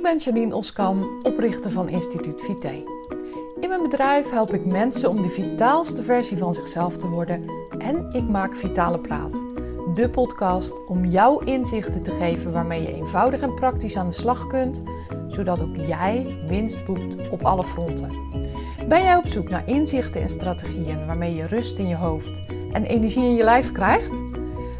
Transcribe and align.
Ik 0.00 0.06
ben 0.06 0.18
Janine 0.18 0.54
Oskam, 0.54 1.20
oprichter 1.22 1.70
van 1.70 1.88
Instituut 1.88 2.42
Vite. 2.42 2.84
In 3.60 3.68
mijn 3.68 3.82
bedrijf 3.82 4.30
help 4.30 4.54
ik 4.54 4.64
mensen 4.64 5.10
om 5.10 5.22
de 5.22 5.28
vitaalste 5.28 6.02
versie 6.02 6.36
van 6.36 6.54
zichzelf 6.54 6.96
te 6.96 7.08
worden 7.08 7.50
en 7.78 8.10
ik 8.12 8.28
maak 8.28 8.56
Vitale 8.56 8.98
Praat, 8.98 9.32
de 9.94 10.10
podcast 10.10 10.86
om 10.86 11.04
jou 11.04 11.44
inzichten 11.44 12.02
te 12.02 12.10
geven 12.10 12.52
waarmee 12.52 12.82
je 12.82 12.94
eenvoudig 12.94 13.40
en 13.40 13.54
praktisch 13.54 13.96
aan 13.96 14.06
de 14.06 14.14
slag 14.14 14.46
kunt, 14.46 14.82
zodat 15.28 15.60
ook 15.60 15.76
jij 15.76 16.36
winst 16.46 16.84
boekt 16.84 17.30
op 17.30 17.44
alle 17.44 17.64
fronten. 17.64 18.10
Ben 18.88 19.02
jij 19.02 19.16
op 19.16 19.26
zoek 19.26 19.48
naar 19.48 19.68
inzichten 19.68 20.22
en 20.22 20.30
strategieën 20.30 21.06
waarmee 21.06 21.34
je 21.34 21.46
rust 21.46 21.78
in 21.78 21.88
je 21.88 21.96
hoofd 21.96 22.42
en 22.72 22.84
energie 22.84 23.24
in 23.24 23.34
je 23.34 23.44
lijf 23.44 23.72
krijgt? 23.72 24.12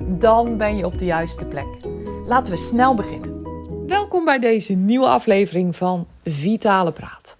Dan 0.06 0.56
ben 0.56 0.76
je 0.76 0.86
op 0.86 0.98
de 0.98 1.04
juiste 1.04 1.46
plek. 1.46 1.68
Laten 2.26 2.52
we 2.52 2.58
snel 2.58 2.94
beginnen. 2.94 3.29
Welkom 4.10 4.28
bij 4.28 4.50
deze 4.50 4.72
nieuwe 4.72 5.08
aflevering 5.08 5.76
van 5.76 6.06
Vitale 6.24 6.92
Praat. 6.92 7.36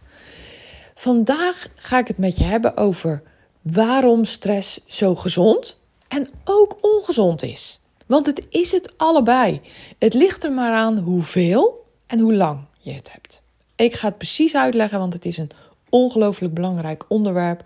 Vandaag 0.95 1.69
ga 1.75 1.99
ik 1.99 2.09
het 2.09 2.19
met 2.19 2.37
je 2.37 2.45
hebben 2.45 2.77
over 2.77 3.23
waarom 3.61 4.25
stress 4.25 4.81
zo 4.87 5.15
gezond 5.15 5.81
en 6.09 6.29
ook 6.45 6.79
ongezond 6.81 7.43
is. 7.43 7.81
Want 8.07 8.27
het 8.27 8.47
is 8.49 8.73
het 8.73 8.93
allebei. 8.97 9.61
Het 9.99 10.15
ligt 10.15 10.45
er 10.45 10.53
maar 10.53 10.73
aan 10.73 10.99
hoeveel 10.99 11.87
en 12.07 12.19
hoe 12.19 12.35
lang 12.35 12.61
je 12.79 12.93
het 12.93 13.13
hebt. 13.13 13.43
Ik 13.77 13.95
ga 13.95 14.09
het 14.09 14.19
precies 14.19 14.57
uitleggen, 14.57 14.99
want 14.99 15.13
het 15.13 15.25
is 15.25 15.37
een 15.37 15.51
ongelooflijk 15.89 16.55
belangrijk 16.55 17.05
onderwerp. 17.09 17.63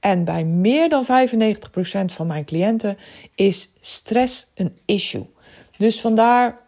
En 0.00 0.24
bij 0.24 0.44
meer 0.44 0.88
dan 0.88 1.04
95% 1.04 1.08
van 2.04 2.26
mijn 2.26 2.44
cliënten 2.44 2.98
is 3.34 3.70
stress 3.80 4.46
een 4.54 4.78
issue. 4.84 5.26
Dus 5.76 6.00
vandaar 6.00 6.66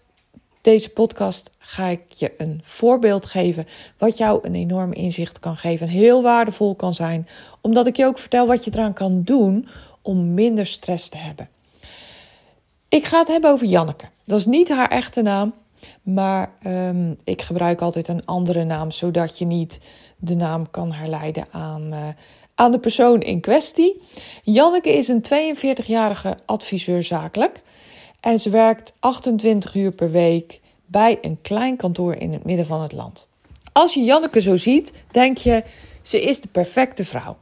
deze 0.61 0.91
podcast 0.91 1.51
ga 1.59 1.87
ik 1.87 2.13
je 2.13 2.33
een 2.39 2.61
voorbeeld 2.63 3.27
geven 3.27 3.67
wat 3.99 4.17
jou 4.17 4.39
een 4.43 4.55
enorm 4.55 4.93
inzicht 4.93 5.39
kan 5.39 5.57
geven 5.57 5.87
en 5.87 5.93
heel 5.93 6.23
waardevol 6.23 6.75
kan 6.75 6.95
zijn, 6.95 7.29
omdat 7.61 7.87
ik 7.87 7.97
je 7.97 8.07
ook 8.07 8.19
vertel 8.19 8.47
wat 8.47 8.65
je 8.65 8.71
eraan 8.75 8.93
kan 8.93 9.23
doen 9.23 9.69
om 10.03 10.35
minder 10.35 10.67
stress 10.67 11.09
te 11.09 11.17
hebben. 11.17 11.49
Ik 12.89 13.05
ga 13.05 13.19
het 13.19 13.29
hebben 13.29 13.51
over 13.51 13.67
Janneke. 13.67 14.07
Dat 14.25 14.39
is 14.39 14.47
niet 14.47 14.69
haar 14.69 14.89
echte 14.89 15.23
naam, 15.23 15.55
maar 16.03 16.53
um, 16.67 17.17
ik 17.25 17.43
gebruik 17.43 17.81
altijd 17.81 18.09
een 18.09 18.27
andere 18.27 18.65
naam, 18.65 18.91
zodat 18.91 19.39
je 19.39 19.45
niet 19.45 19.81
de 20.17 20.35
naam 20.35 20.71
kan 20.71 20.93
herleiden 20.93 21.47
aan, 21.51 21.93
uh, 21.93 22.09
aan 22.55 22.73
de 22.73 22.79
persoon 22.79 23.21
in 23.21 23.41
kwestie. 23.41 24.03
Janneke 24.43 24.93
is 24.93 25.09
een 25.09 25.25
42-jarige 25.25 26.37
adviseur 26.47 27.03
zakelijk. 27.03 27.63
En 28.21 28.39
ze 28.39 28.51
werkt 28.51 28.93
28 28.99 29.75
uur 29.75 29.93
per 29.93 30.11
week 30.11 30.61
bij 30.87 31.19
een 31.21 31.39
klein 31.43 31.77
kantoor 31.77 32.15
in 32.15 32.33
het 32.33 32.45
midden 32.45 32.67
van 32.67 32.83
het 32.83 32.93
land. 32.93 33.29
Als 33.73 33.95
je 33.95 34.03
Janneke 34.03 34.41
zo 34.41 34.57
ziet, 34.57 34.93
denk 35.11 35.39
je, 35.39 35.65
ze 36.03 36.23
is 36.23 36.41
de 36.41 36.49
perfecte 36.49 37.05
vrouw. 37.05 37.37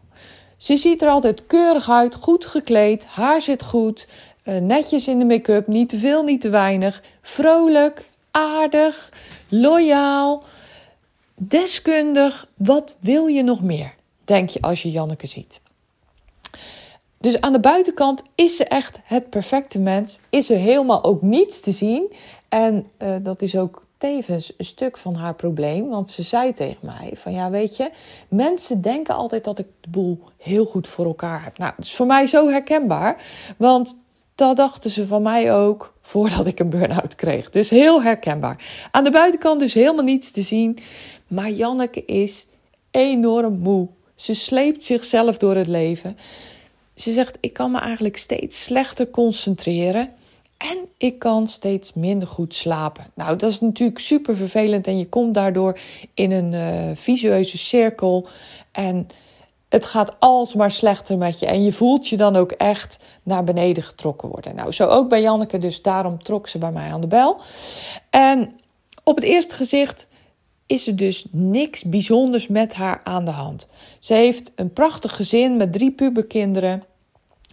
Ze 0.56 0.76
ziet 0.76 1.02
er 1.02 1.08
altijd 1.08 1.46
keurig 1.46 1.90
uit, 1.90 2.14
goed 2.14 2.44
gekleed, 2.44 3.04
haar 3.04 3.40
zit 3.40 3.62
goed, 3.62 4.08
eh, 4.42 4.56
netjes 4.56 5.08
in 5.08 5.18
de 5.18 5.24
make-up, 5.24 5.66
niet 5.66 5.88
te 5.88 5.98
veel, 5.98 6.22
niet 6.22 6.40
te 6.40 6.48
weinig, 6.48 7.02
vrolijk, 7.22 8.08
aardig, 8.30 9.12
loyaal, 9.48 10.42
deskundig. 11.34 12.48
Wat 12.56 12.96
wil 13.00 13.26
je 13.26 13.42
nog 13.42 13.62
meer? 13.62 13.94
Denk 14.24 14.50
je 14.50 14.60
als 14.60 14.82
je 14.82 14.90
Janneke 14.90 15.26
ziet. 15.26 15.60
Dus 17.20 17.40
aan 17.40 17.52
de 17.52 17.60
buitenkant 17.60 18.22
is 18.34 18.56
ze 18.56 18.64
echt 18.64 19.00
het 19.04 19.30
perfecte 19.30 19.78
mens. 19.78 20.18
Is 20.30 20.50
er 20.50 20.58
helemaal 20.58 21.04
ook 21.04 21.22
niets 21.22 21.60
te 21.60 21.72
zien. 21.72 22.12
En 22.48 22.86
uh, 22.98 23.16
dat 23.22 23.42
is 23.42 23.56
ook 23.56 23.86
tevens 23.98 24.52
een 24.56 24.64
stuk 24.64 24.96
van 24.96 25.14
haar 25.14 25.34
probleem. 25.34 25.88
Want 25.88 26.10
ze 26.10 26.22
zei 26.22 26.52
tegen 26.52 26.86
mij: 26.86 27.12
van 27.14 27.32
ja, 27.32 27.50
weet 27.50 27.76
je, 27.76 27.90
mensen 28.28 28.80
denken 28.80 29.14
altijd 29.14 29.44
dat 29.44 29.58
ik 29.58 29.66
de 29.80 29.90
boel 29.90 30.20
heel 30.36 30.64
goed 30.64 30.88
voor 30.88 31.04
elkaar 31.04 31.44
heb. 31.44 31.58
Nou, 31.58 31.72
dat 31.76 31.84
is 31.84 31.94
voor 31.94 32.06
mij 32.06 32.26
zo 32.26 32.48
herkenbaar. 32.48 33.22
Want 33.56 33.96
dat 34.34 34.56
dachten 34.56 34.90
ze 34.90 35.06
van 35.06 35.22
mij 35.22 35.54
ook 35.54 35.94
voordat 36.00 36.46
ik 36.46 36.58
een 36.58 36.70
burn-out 36.70 37.14
kreeg. 37.14 37.50
Dus 37.50 37.70
heel 37.70 38.02
herkenbaar. 38.02 38.88
Aan 38.90 39.04
de 39.04 39.10
buitenkant 39.10 39.60
dus 39.60 39.74
helemaal 39.74 40.04
niets 40.04 40.30
te 40.30 40.42
zien. 40.42 40.78
Maar 41.26 41.50
Janneke 41.50 42.04
is 42.04 42.46
enorm 42.90 43.58
moe. 43.58 43.88
Ze 44.14 44.34
sleept 44.34 44.84
zichzelf 44.84 45.36
door 45.36 45.56
het 45.56 45.66
leven. 45.66 46.18
Ze 47.00 47.12
zegt: 47.12 47.38
Ik 47.40 47.52
kan 47.52 47.70
me 47.70 47.78
eigenlijk 47.78 48.16
steeds 48.16 48.62
slechter 48.62 49.10
concentreren. 49.10 50.10
En 50.56 50.78
ik 50.96 51.18
kan 51.18 51.48
steeds 51.48 51.92
minder 51.92 52.28
goed 52.28 52.54
slapen. 52.54 53.06
Nou, 53.14 53.36
dat 53.36 53.50
is 53.50 53.60
natuurlijk 53.60 53.98
super 53.98 54.36
vervelend. 54.36 54.86
En 54.86 54.98
je 54.98 55.08
komt 55.08 55.34
daardoor 55.34 55.78
in 56.14 56.30
een 56.30 56.52
uh, 56.52 56.96
visueuze 56.96 57.58
cirkel. 57.58 58.28
En 58.72 59.06
het 59.68 59.86
gaat 59.86 60.16
alsmaar 60.18 60.70
slechter 60.70 61.18
met 61.18 61.38
je. 61.38 61.46
En 61.46 61.64
je 61.64 61.72
voelt 61.72 62.08
je 62.08 62.16
dan 62.16 62.36
ook 62.36 62.52
echt 62.52 62.98
naar 63.22 63.44
beneden 63.44 63.82
getrokken 63.82 64.28
worden. 64.28 64.54
Nou, 64.54 64.72
zo 64.72 64.86
ook 64.86 65.08
bij 65.08 65.20
Janneke. 65.20 65.58
Dus 65.58 65.82
daarom 65.82 66.22
trok 66.22 66.48
ze 66.48 66.58
bij 66.58 66.72
mij 66.72 66.92
aan 66.92 67.00
de 67.00 67.06
bel. 67.06 67.40
En 68.10 68.60
op 69.04 69.14
het 69.14 69.24
eerste 69.24 69.54
gezicht 69.54 70.06
is 70.66 70.86
er 70.86 70.96
dus 70.96 71.26
niks 71.30 71.84
bijzonders 71.84 72.48
met 72.48 72.74
haar 72.74 73.00
aan 73.04 73.24
de 73.24 73.30
hand. 73.30 73.66
Ze 73.98 74.14
heeft 74.14 74.52
een 74.54 74.72
prachtig 74.72 75.16
gezin 75.16 75.56
met 75.56 75.72
drie 75.72 75.92
puberkinderen. 75.92 76.82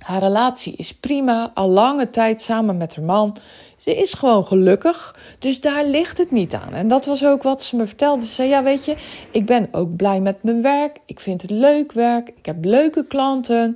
Haar 0.05 0.19
relatie 0.19 0.73
is 0.77 0.93
prima, 0.93 1.51
al 1.53 1.69
lange 1.69 2.09
tijd 2.09 2.41
samen 2.41 2.77
met 2.77 2.95
haar 2.95 3.05
man. 3.05 3.38
Ze 3.77 3.95
is 3.95 4.13
gewoon 4.13 4.45
gelukkig, 4.45 5.19
dus 5.39 5.61
daar 5.61 5.85
ligt 5.85 6.17
het 6.17 6.31
niet 6.31 6.53
aan. 6.53 6.73
En 6.73 6.88
dat 6.88 7.05
was 7.05 7.25
ook 7.25 7.43
wat 7.43 7.63
ze 7.63 7.75
me 7.75 7.88
vertelde. 7.88 8.25
Ze 8.25 8.33
zei: 8.33 8.49
Ja, 8.49 8.63
weet 8.63 8.85
je, 8.85 8.95
ik 9.31 9.45
ben 9.45 9.67
ook 9.71 9.95
blij 9.95 10.19
met 10.19 10.44
mijn 10.44 10.61
werk. 10.61 10.97
Ik 11.05 11.19
vind 11.19 11.41
het 11.41 11.51
leuk 11.51 11.91
werk. 11.91 12.27
Ik 12.27 12.45
heb 12.45 12.65
leuke 12.65 13.07
klanten. 13.07 13.75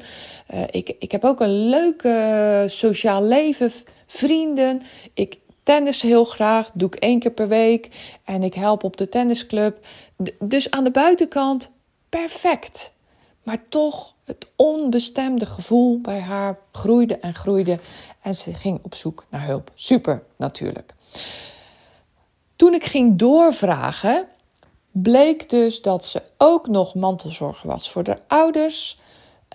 Uh, 0.53 0.61
ik, 0.71 0.95
ik 0.99 1.11
heb 1.11 1.25
ook 1.25 1.39
een 1.39 1.69
leuk 1.69 2.03
uh, 2.03 2.61
sociaal 2.65 3.23
leven, 3.23 3.71
vrienden. 4.07 4.81
Ik 5.13 5.37
tennis 5.63 6.01
heel 6.01 6.25
graag, 6.25 6.71
doe 6.73 6.87
ik 6.87 6.95
één 6.95 7.19
keer 7.19 7.31
per 7.31 7.47
week. 7.47 7.89
En 8.25 8.43
ik 8.43 8.53
help 8.53 8.83
op 8.83 8.97
de 8.97 9.09
tennisclub. 9.09 9.77
Dus 10.39 10.71
aan 10.71 10.83
de 10.83 10.91
buitenkant 10.91 11.71
perfect. 12.09 12.93
Maar 13.49 13.65
toch, 13.69 14.13
het 14.23 14.47
onbestemde 14.55 15.45
gevoel 15.45 15.99
bij 16.01 16.19
haar 16.19 16.59
groeide 16.71 17.17
en 17.17 17.33
groeide. 17.33 17.79
En 18.21 18.35
ze 18.35 18.53
ging 18.53 18.79
op 18.83 18.95
zoek 18.95 19.25
naar 19.29 19.45
hulp. 19.45 19.71
Super 19.75 20.23
natuurlijk. 20.35 20.93
Toen 22.55 22.73
ik 22.73 22.83
ging 22.83 23.17
doorvragen, 23.17 24.27
bleek 24.91 25.49
dus 25.49 25.81
dat 25.81 26.05
ze 26.05 26.21
ook 26.37 26.67
nog 26.67 26.95
mantelzorger 26.95 27.69
was 27.69 27.91
voor 27.91 28.03
de 28.03 28.17
ouders. 28.27 28.99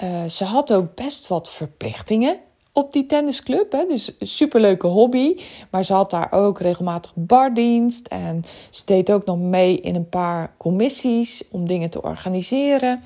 Uh, 0.02 0.24
ze 0.24 0.44
had 0.44 0.72
ook 0.72 0.94
best 0.94 1.28
wat 1.28 1.50
verplichtingen 1.50 2.38
op 2.72 2.92
die 2.92 3.06
tennisclub. 3.06 3.72
Hè? 3.72 3.86
Dus 3.88 4.14
een 4.18 4.26
superleuke 4.26 4.86
hobby. 4.86 5.40
Maar 5.70 5.84
ze 5.84 5.92
had 5.92 6.10
daar 6.10 6.32
ook 6.32 6.60
regelmatig 6.60 7.12
bardienst. 7.14 8.06
En 8.06 8.44
ze 8.70 8.82
deed 8.84 9.12
ook 9.12 9.24
nog 9.24 9.38
mee 9.38 9.80
in 9.80 9.94
een 9.94 10.08
paar 10.08 10.54
commissies 10.56 11.42
om 11.50 11.66
dingen 11.66 11.90
te 11.90 12.02
organiseren. 12.02 13.02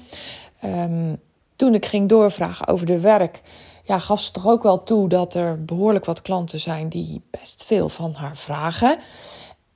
Um, 0.65 1.21
toen 1.57 1.75
ik 1.75 1.87
ging 1.87 2.09
doorvragen 2.09 2.67
over 2.67 2.87
de 2.87 3.01
werk, 3.01 3.41
ja, 3.85 3.99
gaf 3.99 4.21
ze 4.21 4.33
toch 4.33 4.47
ook 4.47 4.63
wel 4.63 4.83
toe 4.83 5.09
dat 5.09 5.35
er 5.35 5.65
behoorlijk 5.65 6.05
wat 6.05 6.23
klanten 6.23 6.61
zijn 6.61 6.89
die 6.89 7.23
best 7.31 7.65
veel 7.65 7.89
van 7.89 8.13
haar 8.13 8.37
vragen. 8.37 8.99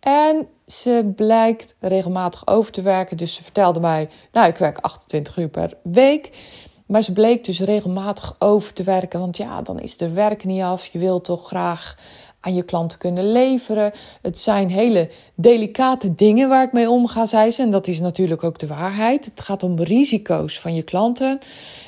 En 0.01 0.49
ze 0.67 1.13
blijkt 1.17 1.75
regelmatig 1.79 2.47
over 2.47 2.73
te 2.73 2.83
werken. 2.83 3.17
Dus 3.17 3.35
ze 3.35 3.43
vertelde 3.43 3.81
mij, 3.81 4.09
nou, 4.33 4.49
ik 4.49 4.57
werk 4.57 4.79
28 4.79 5.37
uur 5.37 5.49
per 5.49 5.77
week. 5.83 6.31
Maar 6.87 7.03
ze 7.03 7.13
bleek 7.13 7.45
dus 7.45 7.61
regelmatig 7.61 8.35
over 8.39 8.73
te 8.73 8.83
werken. 8.83 9.21
Want 9.21 9.37
ja, 9.37 9.63
dan 9.63 9.81
is 9.81 10.01
er 10.01 10.15
werk 10.15 10.45
niet 10.45 10.63
af. 10.63 10.87
Je 10.87 10.99
wilt 10.99 11.25
toch 11.25 11.47
graag 11.47 11.97
aan 12.43 12.55
je 12.55 12.63
klanten 12.63 12.99
kunnen 12.99 13.33
leveren. 13.33 13.93
Het 14.23 14.39
zijn 14.39 14.71
hele 14.71 15.11
delicate 15.35 16.15
dingen 16.15 16.49
waar 16.49 16.63
ik 16.63 16.73
mee 16.73 16.91
omga, 16.91 17.27
zei 17.27 17.51
ze. 17.51 17.63
En 17.63 17.71
dat 17.71 17.87
is 17.87 18.01
natuurlijk 18.01 18.45
ook 18.45 18.59
de 18.59 18.67
waarheid. 18.67 19.25
Het 19.25 19.41
gaat 19.41 19.63
om 19.63 19.81
risico's 19.81 20.61
van 20.61 20.75
je 20.75 20.83
klanten. 20.83 21.39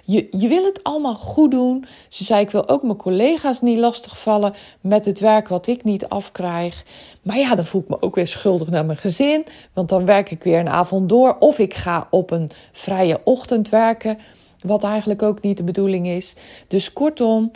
Je, 0.05 0.29
je 0.31 0.49
wil 0.49 0.65
het 0.65 0.83
allemaal 0.83 1.15
goed 1.15 1.51
doen. 1.51 1.85
Ze 2.09 2.25
zei: 2.25 2.41
Ik 2.41 2.51
wil 2.51 2.69
ook 2.69 2.83
mijn 2.83 2.97
collega's 2.97 3.61
niet 3.61 3.79
lastigvallen 3.79 4.55
met 4.81 5.05
het 5.05 5.21
werk 5.21 5.49
wat 5.49 5.67
ik 5.67 5.85
niet 5.85 6.09
afkrijg. 6.09 6.85
Maar 7.23 7.39
ja, 7.39 7.55
dan 7.55 7.67
voel 7.67 7.81
ik 7.81 7.89
me 7.89 8.03
ook 8.03 8.15
weer 8.15 8.27
schuldig 8.27 8.69
naar 8.69 8.85
mijn 8.85 8.99
gezin. 8.99 9.45
Want 9.73 9.89
dan 9.89 10.05
werk 10.05 10.31
ik 10.31 10.43
weer 10.43 10.59
een 10.59 10.69
avond 10.69 11.09
door. 11.09 11.37
Of 11.39 11.59
ik 11.59 11.75
ga 11.75 12.07
op 12.11 12.31
een 12.31 12.51
vrije 12.73 13.21
ochtend 13.25 13.69
werken. 13.69 14.19
Wat 14.61 14.85
eigenlijk 14.85 15.23
ook 15.23 15.41
niet 15.41 15.57
de 15.57 15.63
bedoeling 15.63 16.07
is. 16.07 16.37
Dus 16.69 16.93
kortom, 16.93 17.51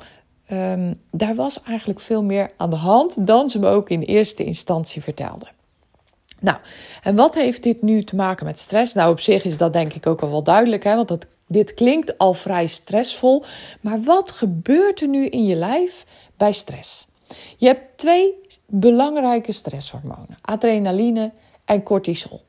um, 0.52 1.00
daar 1.10 1.34
was 1.34 1.62
eigenlijk 1.62 2.00
veel 2.00 2.22
meer 2.22 2.50
aan 2.56 2.70
de 2.70 2.76
hand 2.76 3.26
dan 3.26 3.50
ze 3.50 3.58
me 3.58 3.68
ook 3.68 3.90
in 3.90 4.02
eerste 4.02 4.44
instantie 4.44 5.02
vertelde. 5.02 5.46
Nou, 6.40 6.56
en 7.02 7.16
wat 7.16 7.34
heeft 7.34 7.62
dit 7.62 7.82
nu 7.82 8.04
te 8.04 8.16
maken 8.16 8.46
met 8.46 8.58
stress? 8.58 8.94
Nou, 8.94 9.10
op 9.10 9.20
zich 9.20 9.44
is 9.44 9.58
dat 9.58 9.72
denk 9.72 9.92
ik 9.92 10.06
ook 10.06 10.20
al 10.20 10.30
wel 10.30 10.42
duidelijk, 10.42 10.84
hè? 10.84 10.94
want 10.94 11.08
dat, 11.08 11.26
dit 11.46 11.74
klinkt 11.74 12.18
al 12.18 12.34
vrij 12.34 12.66
stressvol. 12.66 13.44
Maar 13.80 14.02
wat 14.02 14.30
gebeurt 14.30 15.00
er 15.00 15.08
nu 15.08 15.26
in 15.26 15.46
je 15.46 15.54
lijf 15.54 16.04
bij 16.36 16.52
stress? 16.52 17.08
Je 17.56 17.66
hebt 17.66 17.98
twee 17.98 18.34
belangrijke 18.66 19.52
stresshormonen: 19.52 20.38
adrenaline 20.40 21.32
en 21.64 21.82
cortisol. 21.82 22.40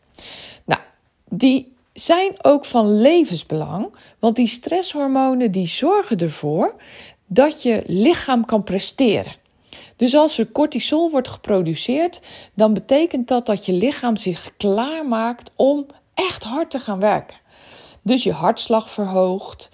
Nou, 0.66 0.81
die 1.30 1.75
zijn 1.94 2.31
ook 2.42 2.66
van 2.66 3.01
levensbelang, 3.01 3.96
want 4.19 4.36
die 4.36 4.48
stresshormonen 4.48 5.51
die 5.51 5.68
zorgen 5.68 6.18
ervoor 6.18 6.75
dat 7.29 7.63
je 7.63 7.83
lichaam 7.85 8.45
kan 8.45 8.63
presteren. 8.63 9.35
Dus 9.95 10.15
als 10.15 10.37
er 10.37 10.51
cortisol 10.51 11.11
wordt 11.11 11.27
geproduceerd, 11.27 12.21
dan 12.53 12.73
betekent 12.73 13.27
dat 13.27 13.45
dat 13.45 13.65
je 13.65 13.73
lichaam 13.73 14.17
zich 14.17 14.51
klaarmaakt 14.57 15.51
om 15.55 15.85
echt 16.13 16.43
hard 16.43 16.71
te 16.71 16.79
gaan 16.79 16.99
werken. 16.99 17.37
Dus 18.01 18.23
je 18.23 18.31
hartslag 18.31 18.91
verhoogt, 18.91 19.69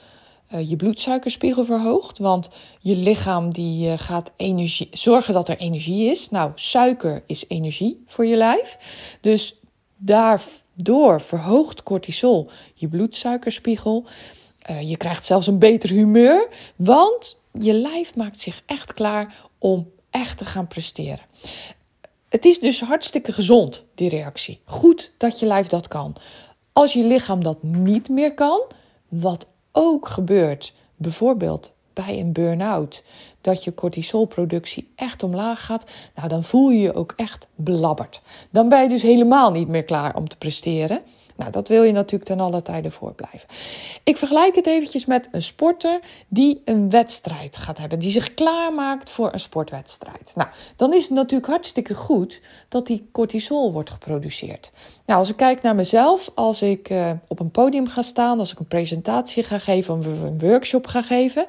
uh, 0.54 0.70
je 0.70 0.76
bloedsuikerspiegel 0.76 1.66
verhoogt, 1.66 2.18
want 2.18 2.50
je 2.80 2.96
lichaam 2.96 3.54
die 3.54 3.88
uh, 3.88 3.94
gaat 3.98 4.32
energie, 4.38 4.90
zorgen 4.92 5.34
dat 5.34 5.48
er 5.48 5.58
energie 5.58 6.10
is. 6.10 6.30
Nou, 6.30 6.52
suiker 6.56 7.24
is 7.26 7.46
energie 7.48 8.04
voor 8.08 8.26
je 8.26 8.36
lijf. 8.36 8.78
Dus 9.22 9.60
daardoor 9.98 11.22
verhoogt 11.22 11.84
cortisol 11.84 12.50
je 12.74 12.88
bloedsuikerspiegel. 12.88 14.06
Uh, 14.70 14.90
je 14.90 14.98
krijgt 14.98 15.26
zelfs 15.26 15.48
een 15.48 15.60
beter 15.60 15.90
humeur, 15.90 16.48
want 16.76 17.44
je 17.60 17.74
lijf 17.74 18.16
maakt 18.16 18.40
zich 18.40 18.64
echt 18.66 18.94
klaar 18.94 19.36
om 19.58 19.92
echt 20.10 20.38
te 20.38 20.46
gaan 20.46 20.68
presteren. 20.68 21.26
Het 22.30 22.46
is 22.46 22.60
dus 22.60 22.82
hartstikke 22.82 23.32
gezond, 23.32 23.86
die 23.96 24.10
reactie. 24.10 24.60
Goed 24.66 25.12
dat 25.18 25.40
je 25.40 25.46
lijf 25.46 25.68
dat 25.68 25.88
kan. 25.88 26.16
Als 26.74 26.94
je 26.94 27.04
lichaam 27.04 27.44
dat 27.44 27.64
niet 27.64 28.10
meer 28.10 28.34
kan, 28.34 28.62
wat 29.08 29.48
ook 29.72 30.08
gebeurt, 30.08 30.74
bijvoorbeeld 30.96 31.72
bij 31.94 32.20
een 32.20 32.34
burn-out, 32.34 33.04
dat 33.42 33.64
je 33.64 33.74
cortisolproductie 33.74 34.92
echt 34.96 35.24
omlaag 35.24 35.66
gaat, 35.66 35.86
nou 36.16 36.28
dan 36.28 36.44
voel 36.44 36.70
je 36.70 36.80
je 36.80 36.94
ook 36.94 37.14
echt 37.16 37.48
belabberd. 37.56 38.22
Dan 38.50 38.70
ben 38.70 38.82
je 38.82 38.90
dus 38.90 39.02
helemaal 39.02 39.52
niet 39.52 39.68
meer 39.68 39.84
klaar 39.84 40.16
om 40.16 40.28
te 40.28 40.38
presteren. 40.38 41.02
Nou, 41.36 41.52
dat 41.52 41.68
wil 41.68 41.84
je 41.84 41.92
natuurlijk 41.92 42.30
ten 42.30 42.40
alle 42.40 42.62
tijde 42.62 42.92
voorblijven. 42.92 43.50
Ik 44.04 44.18
vergelijk 44.18 44.56
het 44.56 44.68
eventjes 44.68 45.06
met 45.06 45.30
een 45.32 45.44
sporter 45.44 46.00
die 46.28 46.62
een 46.66 46.90
wedstrijd 46.90 47.58
gaat 47.58 47.78
hebben, 47.78 48.00
die 48.00 48.12
zich 48.12 48.34
klaarmaakt 48.34 49.10
voor 49.10 49.34
een 49.34 49.40
sportwedstrijd. 49.40 50.32
Nou, 50.36 50.50
dan 50.76 50.94
is 50.94 51.04
het 51.04 51.14
natuurlijk 51.14 51.50
hartstikke 51.50 51.94
goed 51.94 52.42
dat 52.70 52.88
die 52.88 53.10
cortisol 53.12 53.74
wordt 53.74 53.90
geproduceerd. 53.90 54.72
Nou, 55.06 55.20
als 55.20 55.30
ik 55.30 55.36
kijk 55.36 55.62
naar 55.62 55.76
mezelf, 55.76 56.32
als 56.36 56.62
ik 56.62 56.90
uh, 56.90 57.12
op 57.28 57.40
een 57.40 57.52
podium 57.52 57.88
ga 57.88 58.02
staan, 58.02 58.40
als 58.40 58.52
ik 58.52 58.60
een 58.60 58.68
presentatie 58.68 59.44
ga 59.44 59.60
geven 59.60 59.98
of 59.98 60.06
een 60.06 60.40
workshop 60.40 60.88
ga 60.88 61.02
geven, 61.02 61.46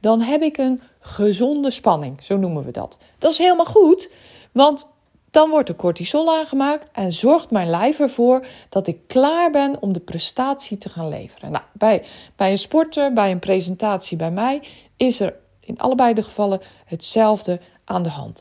dan 0.00 0.20
heb 0.20 0.42
ik 0.42 0.56
een 0.56 0.80
gezonde 1.00 1.70
spanning, 1.70 2.22
zo 2.22 2.36
noemen 2.36 2.64
we 2.64 2.70
dat. 2.70 2.96
Dat 3.18 3.32
is 3.32 3.38
helemaal 3.38 3.66
goed, 3.66 4.10
want 4.52 4.95
dan 5.36 5.50
wordt 5.50 5.66
de 5.66 5.76
cortisol 5.76 6.34
aangemaakt 6.34 6.88
en 6.92 7.12
zorgt 7.12 7.50
mijn 7.50 7.70
lijf 7.70 7.98
ervoor 7.98 8.46
dat 8.68 8.86
ik 8.86 8.98
klaar 9.06 9.50
ben 9.50 9.82
om 9.82 9.92
de 9.92 10.00
prestatie 10.00 10.78
te 10.78 10.88
gaan 10.88 11.08
leveren. 11.08 11.50
Nou, 11.50 11.64
bij, 11.72 12.04
bij 12.36 12.50
een 12.50 12.58
sporter, 12.58 13.12
bij 13.12 13.30
een 13.30 13.38
presentatie 13.38 14.16
bij 14.16 14.30
mij, 14.30 14.62
is 14.96 15.20
er 15.20 15.34
in 15.60 15.78
allebei 15.78 16.14
de 16.14 16.22
gevallen 16.22 16.60
hetzelfde 16.84 17.60
aan 17.84 18.02
de 18.02 18.08
hand. 18.08 18.40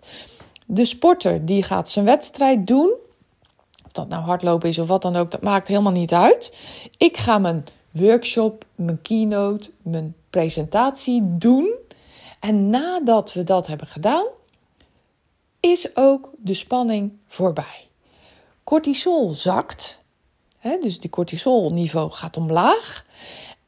De 0.65 0.85
sporter 0.85 1.45
die 1.45 1.63
gaat 1.63 1.89
zijn 1.89 2.05
wedstrijd 2.05 2.67
doen, 2.67 2.93
of 3.85 3.91
dat 3.91 4.07
nou 4.07 4.23
hardlopen 4.23 4.69
is 4.69 4.79
of 4.79 4.87
wat 4.87 5.01
dan 5.01 5.15
ook, 5.15 5.31
dat 5.31 5.41
maakt 5.41 5.67
helemaal 5.67 5.91
niet 5.91 6.13
uit. 6.13 6.53
Ik 6.97 7.17
ga 7.17 7.37
mijn 7.37 7.63
workshop, 7.91 8.65
mijn 8.75 9.01
keynote, 9.01 9.71
mijn 9.81 10.15
presentatie 10.29 11.21
doen. 11.37 11.73
En 12.39 12.69
nadat 12.69 13.33
we 13.33 13.43
dat 13.43 13.67
hebben 13.67 13.87
gedaan, 13.87 14.25
is 15.71 15.95
ook 15.95 16.29
de 16.37 16.53
spanning 16.53 17.17
voorbij. 17.27 17.87
Cortisol 18.63 19.33
zakt, 19.33 20.01
hè, 20.57 20.77
dus 20.81 20.99
die 20.99 21.09
cortisolniveau 21.09 22.11
gaat 22.11 22.37
omlaag. 22.37 23.05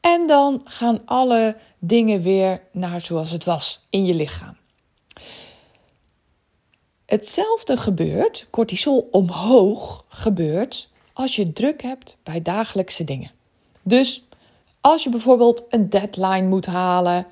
En 0.00 0.26
dan 0.26 0.60
gaan 0.64 1.00
alle 1.04 1.56
dingen 1.78 2.20
weer 2.20 2.62
naar 2.72 3.00
zoals 3.00 3.30
het 3.30 3.44
was 3.44 3.86
in 3.90 4.06
je 4.06 4.14
lichaam. 4.14 4.56
Hetzelfde 7.06 7.76
gebeurt, 7.76 8.46
cortisol 8.50 9.08
omhoog 9.10 10.04
gebeurt, 10.08 10.88
als 11.12 11.36
je 11.36 11.52
druk 11.52 11.82
hebt 11.82 12.16
bij 12.22 12.42
dagelijkse 12.42 13.04
dingen. 13.04 13.30
Dus 13.82 14.24
als 14.80 15.04
je 15.04 15.10
bijvoorbeeld 15.10 15.62
een 15.68 15.88
deadline 15.88 16.48
moet 16.48 16.66
halen, 16.66 17.26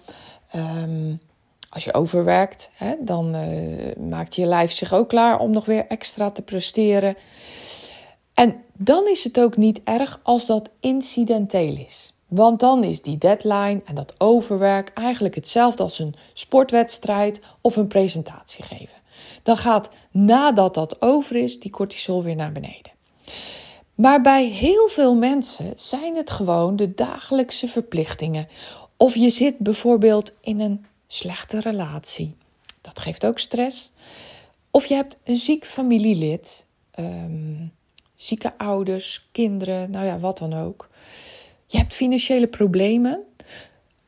ehm, 0.50 1.14
als 1.68 1.84
je 1.84 1.94
overwerkt, 1.94 2.70
hè, 2.74 2.94
dan 3.00 3.36
uh, 3.36 3.96
maakt 3.96 4.34
je 4.34 4.46
lijf 4.46 4.72
zich 4.72 4.94
ook 4.94 5.08
klaar 5.08 5.38
om 5.38 5.50
nog 5.50 5.64
weer 5.64 5.86
extra 5.86 6.30
te 6.30 6.42
presteren. 6.42 7.16
En 8.34 8.62
dan 8.72 9.08
is 9.08 9.24
het 9.24 9.40
ook 9.40 9.56
niet 9.56 9.80
erg 9.84 10.20
als 10.22 10.46
dat 10.46 10.70
incidenteel 10.80 11.76
is. 11.76 12.14
Want 12.28 12.60
dan 12.60 12.84
is 12.84 13.02
die 13.02 13.18
deadline 13.18 13.80
en 13.84 13.94
dat 13.94 14.14
overwerk 14.18 14.90
eigenlijk 14.94 15.34
hetzelfde 15.34 15.82
als 15.82 15.98
een 15.98 16.14
sportwedstrijd 16.32 17.40
of 17.60 17.76
een 17.76 17.86
presentatie 17.86 18.64
geven. 18.64 18.98
Dan 19.42 19.56
gaat 19.56 19.90
nadat 20.10 20.74
dat 20.74 21.02
over 21.02 21.36
is, 21.36 21.60
die 21.60 21.70
cortisol 21.70 22.22
weer 22.22 22.36
naar 22.36 22.52
beneden. 22.52 22.92
Maar 23.94 24.20
bij 24.20 24.44
heel 24.44 24.88
veel 24.88 25.14
mensen 25.14 25.72
zijn 25.76 26.16
het 26.16 26.30
gewoon 26.30 26.76
de 26.76 26.94
dagelijkse 26.94 27.68
verplichtingen. 27.68 28.48
Of 28.96 29.14
je 29.14 29.30
zit 29.30 29.58
bijvoorbeeld 29.58 30.36
in 30.40 30.60
een 30.60 30.85
slechte 31.06 31.60
relatie. 31.60 32.34
Dat 32.80 32.98
geeft 32.98 33.26
ook 33.26 33.38
stress. 33.38 33.92
Of 34.70 34.86
je 34.86 34.94
hebt 34.94 35.16
een 35.24 35.36
ziek 35.36 35.64
familielid, 35.64 36.66
um, 36.98 37.72
zieke 38.14 38.58
ouders, 38.58 39.28
kinderen, 39.32 39.90
nou 39.90 40.06
ja, 40.06 40.18
wat 40.18 40.38
dan 40.38 40.54
ook. 40.54 40.88
Je 41.66 41.78
hebt 41.78 41.94
financiële 41.94 42.46
problemen. 42.46 43.22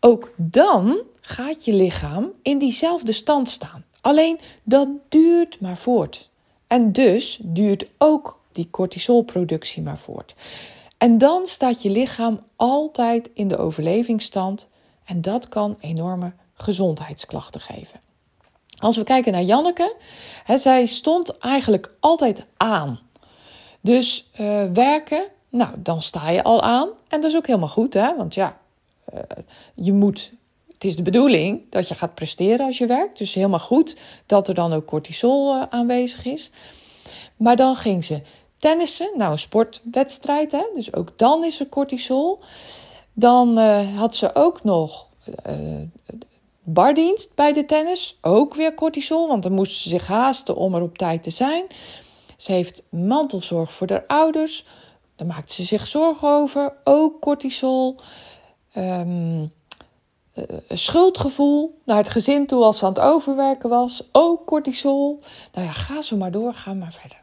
Ook 0.00 0.33
dan 0.37 1.03
gaat 1.21 1.65
je 1.65 1.73
lichaam 1.73 2.33
in 2.43 2.59
diezelfde 2.59 3.12
stand 3.12 3.49
staan. 3.49 3.85
Alleen 4.01 4.39
dat 4.62 4.89
duurt 5.09 5.61
maar 5.61 5.79
voort. 5.79 6.31
En 6.67 6.93
dus 6.93 7.39
duurt 7.43 7.87
ook 7.99 8.41
die 8.53 8.69
cortisolproductie 8.71 9.83
maar 9.83 9.99
voort. 9.99 10.35
En 10.99 11.19
dan 11.19 11.47
staat 11.47 11.83
je 11.83 11.91
lichaam 11.91 12.41
altijd 12.56 13.31
in 13.35 13.49
de 13.49 13.56
overlevingsstand. 13.56 14.69
En 15.05 15.21
dat 15.21 15.49
kan 15.49 15.77
enorme 15.81 16.33
gezondheidsklachten 16.58 17.60
geven. 17.60 18.00
Als 18.78 18.96
we 18.96 19.05
kijken 19.05 19.32
naar 19.32 19.43
Janneke, 19.43 19.94
hè, 20.44 20.56
zij 20.56 20.87
stond 20.87 21.38
eigenlijk 21.38 21.90
altijd 22.00 22.44
aan. 22.56 23.00
Dus 23.81 24.31
uh, 24.40 24.64
werken, 24.72 25.26
nou, 25.49 25.70
dan 25.77 26.03
sta 26.03 26.31
je 26.31 26.43
al 26.43 26.62
aan. 26.62 26.88
En 27.08 27.20
dat 27.20 27.31
is 27.31 27.36
ook 27.36 27.46
helemaal 27.46 27.69
goed, 27.69 27.94
hè? 27.94 28.17
Want 28.17 28.34
ja, 28.34 28.58
uh, 29.15 29.20
je 29.74 29.93
moet. 29.93 30.32
Het 30.72 30.84
is 30.84 30.96
de 30.96 31.03
bedoeling 31.03 31.62
dat 31.70 31.88
je 31.88 31.94
gaat 31.94 32.15
presteren 32.15 32.67
als 32.67 32.79
je 32.79 32.86
werkt. 32.86 33.19
Dus 33.19 33.34
helemaal 33.34 33.58
goed 33.58 33.96
dat 34.27 34.48
er 34.48 34.55
dan 34.55 34.72
ook 34.72 34.86
cortisol 34.86 35.56
uh, 35.56 35.62
aanwezig 35.70 36.24
is. 36.24 36.50
Maar 37.36 37.56
dan 37.56 37.77
ging 37.77 38.05
ze 38.05 38.22
tennissen, 38.56 39.10
nou 39.17 39.32
een 39.32 39.38
sportwedstrijd, 39.38 40.53
hè? 40.53 40.62
dus 40.74 40.94
ook 40.94 41.19
dan 41.19 41.44
is 41.44 41.60
er 41.60 41.69
cortisol. 41.69 42.41
Dan 43.12 43.58
had 43.96 44.17
ze 44.17 44.34
ook 44.34 44.65
nog 44.65 45.06
bardienst 46.72 47.34
bij 47.34 47.53
de 47.53 47.65
tennis, 47.65 48.19
ook 48.20 48.55
weer 48.55 48.75
cortisol, 48.75 49.29
want 49.29 49.43
dan 49.43 49.53
moest 49.53 49.82
ze 49.82 49.89
zich 49.89 50.06
haasten 50.06 50.56
om 50.56 50.75
er 50.75 50.82
op 50.82 50.98
tijd 50.98 51.22
te 51.22 51.31
zijn. 51.31 51.67
Ze 52.37 52.53
heeft 52.53 52.82
mantelzorg 52.91 53.72
voor 53.72 53.91
haar 53.91 54.05
ouders, 54.06 54.67
daar 55.17 55.27
maakt 55.27 55.51
ze 55.51 55.65
zich 55.65 55.87
zorgen 55.87 56.29
over, 56.29 56.72
ook 56.84 57.20
cortisol. 57.20 57.96
Um, 58.77 59.53
schuldgevoel 60.69 61.79
naar 61.84 61.96
het 61.96 62.08
gezin 62.08 62.46
toe 62.46 62.65
als 62.65 62.79
ze 62.79 62.84
aan 62.84 62.93
het 62.93 63.03
overwerken 63.03 63.70
was, 63.70 64.08
ook 64.13 64.46
cortisol. 64.46 65.20
Nou 65.53 65.67
ja, 65.67 65.72
ga 65.72 66.03
zo 66.03 66.17
maar 66.17 66.31
door, 66.31 66.55
ga 66.55 66.75
maar 66.75 66.93
verder. 66.93 67.20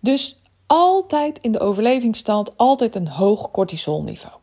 Dus 0.00 0.40
altijd 0.66 1.38
in 1.38 1.52
de 1.52 1.60
overlevingsstand, 1.60 2.56
altijd 2.56 2.94
een 2.94 3.08
hoog 3.08 3.50
cortisolniveau. 3.50 4.34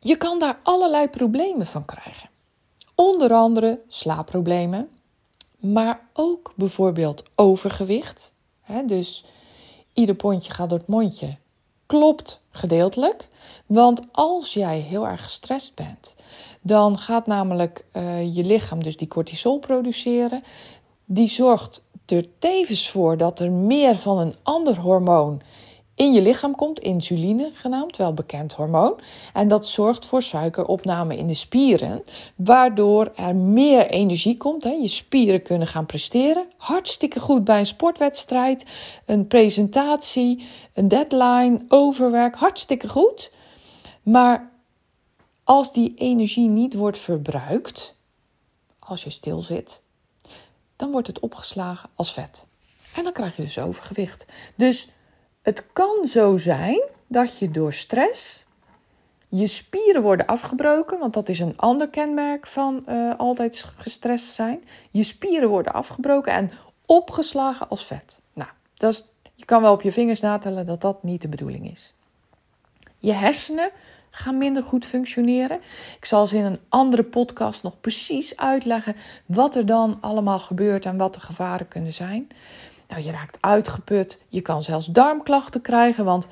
Je 0.00 0.16
kan 0.16 0.38
daar 0.38 0.58
allerlei 0.62 1.08
problemen 1.08 1.66
van 1.66 1.84
krijgen. 1.84 2.30
Onder 2.94 3.32
andere 3.32 3.80
slaapproblemen, 3.88 4.88
maar 5.58 6.08
ook 6.12 6.52
bijvoorbeeld 6.56 7.22
overgewicht. 7.34 8.34
dus 8.86 9.24
ieder 9.92 10.14
pondje 10.14 10.52
gaat 10.52 10.70
door 10.70 10.78
het 10.78 10.88
mondje. 10.88 11.36
Klopt 11.86 12.40
gedeeltelijk, 12.50 13.28
want 13.66 14.02
als 14.12 14.52
jij 14.52 14.78
heel 14.78 15.06
erg 15.06 15.22
gestrest 15.22 15.74
bent, 15.74 16.14
dan 16.60 16.98
gaat 16.98 17.26
namelijk 17.26 17.84
uh, 17.92 18.34
je 18.36 18.44
lichaam 18.44 18.82
dus 18.82 18.96
die 18.96 19.08
cortisol 19.08 19.58
produceren. 19.58 20.42
Die 21.04 21.28
zorgt 21.28 21.82
er 22.06 22.26
tevens 22.38 22.90
voor 22.90 23.16
dat 23.16 23.40
er 23.40 23.50
meer 23.50 23.98
van 23.98 24.18
een 24.18 24.34
ander 24.42 24.78
hormoon 24.80 25.42
in 26.02 26.12
je 26.12 26.22
lichaam 26.22 26.54
komt, 26.54 26.80
insuline 26.80 27.50
genaamd, 27.54 27.96
wel 27.96 28.14
bekend 28.14 28.52
hormoon. 28.52 29.00
En 29.32 29.48
dat 29.48 29.66
zorgt 29.66 30.06
voor 30.06 30.22
suikeropname 30.22 31.16
in 31.16 31.26
de 31.26 31.34
spieren, 31.34 32.04
waardoor 32.36 33.12
er 33.16 33.36
meer 33.36 33.86
energie 33.86 34.36
komt. 34.36 34.64
Hè. 34.64 34.70
Je 34.70 34.88
spieren 34.88 35.42
kunnen 35.42 35.66
gaan 35.66 35.86
presteren. 35.86 36.46
Hartstikke 36.56 37.20
goed 37.20 37.44
bij 37.44 37.58
een 37.58 37.66
sportwedstrijd, 37.66 38.64
een 39.06 39.26
presentatie, 39.26 40.46
een 40.74 40.88
deadline, 40.88 41.64
overwerk. 41.68 42.34
Hartstikke 42.34 42.88
goed. 42.88 43.32
Maar 44.02 44.50
als 45.44 45.72
die 45.72 45.94
energie 45.96 46.48
niet 46.48 46.74
wordt 46.74 46.98
verbruikt, 46.98 47.96
als 48.78 49.04
je 49.04 49.10
stil 49.10 49.40
zit, 49.40 49.82
dan 50.76 50.90
wordt 50.90 51.06
het 51.06 51.20
opgeslagen 51.20 51.90
als 51.94 52.12
vet. 52.12 52.46
En 52.94 53.04
dan 53.04 53.12
krijg 53.12 53.36
je 53.36 53.42
dus 53.42 53.58
overgewicht. 53.58 54.24
Dus 54.56 54.88
het 55.42 55.66
kan 55.72 56.06
zo 56.06 56.36
zijn 56.36 56.82
dat 57.06 57.38
je 57.38 57.50
door 57.50 57.72
stress 57.72 58.46
je 59.28 59.46
spieren 59.46 60.02
worden 60.02 60.26
afgebroken, 60.26 60.98
want 60.98 61.14
dat 61.14 61.28
is 61.28 61.38
een 61.38 61.56
ander 61.56 61.88
kenmerk 61.88 62.46
van 62.46 62.84
uh, 62.88 63.14
altijd 63.16 63.64
gestrest 63.76 64.32
zijn. 64.32 64.62
Je 64.90 65.02
spieren 65.02 65.48
worden 65.48 65.72
afgebroken 65.72 66.32
en 66.32 66.50
opgeslagen 66.86 67.68
als 67.68 67.86
vet. 67.86 68.20
Nou, 68.32 68.50
dat 68.74 68.92
is, 68.92 69.04
je 69.34 69.44
kan 69.44 69.62
wel 69.62 69.72
op 69.72 69.82
je 69.82 69.92
vingers 69.92 70.20
natellen 70.20 70.66
dat 70.66 70.80
dat 70.80 71.02
niet 71.02 71.22
de 71.22 71.28
bedoeling 71.28 71.70
is. 71.70 71.94
Je 72.98 73.12
hersenen 73.12 73.70
gaan 74.10 74.38
minder 74.38 74.62
goed 74.62 74.86
functioneren. 74.86 75.60
Ik 75.96 76.04
zal 76.04 76.26
ze 76.26 76.36
in 76.36 76.44
een 76.44 76.60
andere 76.68 77.04
podcast 77.04 77.62
nog 77.62 77.80
precies 77.80 78.36
uitleggen 78.36 78.96
wat 79.26 79.54
er 79.54 79.66
dan 79.66 79.98
allemaal 80.00 80.38
gebeurt 80.38 80.84
en 80.84 80.96
wat 80.96 81.14
de 81.14 81.20
gevaren 81.20 81.68
kunnen 81.68 81.92
zijn. 81.92 82.28
Nou, 82.92 83.04
je 83.04 83.10
raakt 83.10 83.38
uitgeput, 83.40 84.22
je 84.28 84.40
kan 84.40 84.62
zelfs 84.62 84.86
darmklachten 84.86 85.60
krijgen, 85.60 86.04
want 86.04 86.28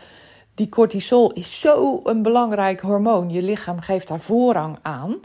die 0.55 0.69
cortisol 0.69 1.33
is 1.33 1.61
zo 1.61 2.00
een 2.05 2.23
belangrijk 2.23 2.81
hormoon. 2.81 3.31
Je 3.31 3.43
lichaam 3.43 3.81
geeft 3.81 4.09
daar 4.09 4.21
voorrang 4.21 4.79
aan. 4.83 5.21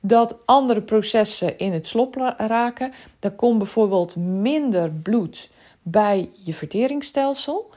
Dat 0.00 0.36
andere 0.44 0.82
processen 0.82 1.58
in 1.58 1.72
het 1.72 1.86
slop 1.86 2.34
raken. 2.36 2.92
Er 3.20 3.30
komt 3.30 3.58
bijvoorbeeld 3.58 4.16
minder 4.16 4.90
bloed 4.90 5.50
bij 5.82 6.30
je 6.44 6.54
verteringsstelsel. 6.54 7.70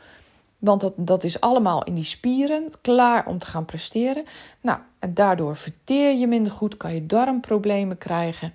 Want 0.58 0.82
dat, 0.82 0.94
dat 0.96 1.24
is 1.24 1.40
allemaal 1.40 1.84
in 1.84 1.94
die 1.94 2.04
spieren 2.04 2.72
klaar 2.82 3.28
om 3.28 3.40
te 3.40 3.48
gaan 3.48 3.66
presteren. 3.66 4.26
Nou, 4.62 4.80
en 5.00 5.14
daardoor 5.14 5.56
verteer 5.56 6.14
je 6.14 6.28
minder 6.28 6.52
goed, 6.52 6.78
kan 6.78 6.94
je 6.94 7.06
darmproblemen 7.06 7.98
krijgen. 7.98 8.54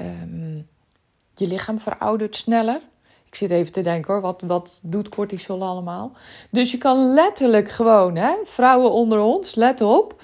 Um, 0.00 0.68
je 1.34 1.46
lichaam 1.46 1.80
veroudert 1.80 2.36
sneller. 2.36 2.80
Ik 3.30 3.36
zit 3.36 3.50
even 3.50 3.72
te 3.72 3.80
denken 3.80 4.12
hoor, 4.12 4.22
wat, 4.22 4.42
wat 4.46 4.80
doet 4.82 5.08
cortisol 5.08 5.62
allemaal? 5.62 6.12
Dus 6.50 6.70
je 6.70 6.78
kan 6.78 7.14
letterlijk 7.14 7.70
gewoon, 7.70 8.16
hè, 8.16 8.34
vrouwen 8.44 8.92
onder 8.92 9.20
ons, 9.20 9.54
let 9.54 9.80
op, 9.80 10.22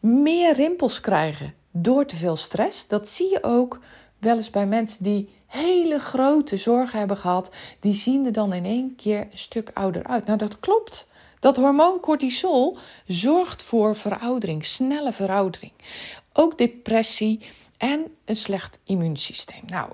meer 0.00 0.54
rimpels 0.54 1.00
krijgen 1.00 1.54
door 1.70 2.06
te 2.06 2.16
veel 2.16 2.36
stress. 2.36 2.88
Dat 2.88 3.08
zie 3.08 3.30
je 3.30 3.42
ook 3.42 3.78
wel 4.18 4.36
eens 4.36 4.50
bij 4.50 4.66
mensen 4.66 5.04
die 5.04 5.28
hele 5.46 5.98
grote 5.98 6.56
zorgen 6.56 6.98
hebben 6.98 7.16
gehad. 7.16 7.50
Die 7.80 7.94
zien 7.94 8.26
er 8.26 8.32
dan 8.32 8.52
in 8.52 8.64
één 8.64 8.94
keer 8.96 9.20
een 9.20 9.38
stuk 9.38 9.70
ouder 9.74 10.04
uit. 10.06 10.26
Nou, 10.26 10.38
dat 10.38 10.60
klopt. 10.60 11.06
Dat 11.40 11.56
hormoon 11.56 12.00
cortisol 12.00 12.76
zorgt 13.06 13.62
voor 13.62 13.96
veroudering, 13.96 14.66
snelle 14.66 15.12
veroudering. 15.12 15.72
Ook 16.32 16.58
depressie 16.58 17.40
en 17.82 18.14
een 18.24 18.36
slecht 18.36 18.78
immuunsysteem. 18.84 19.62
Nou, 19.66 19.90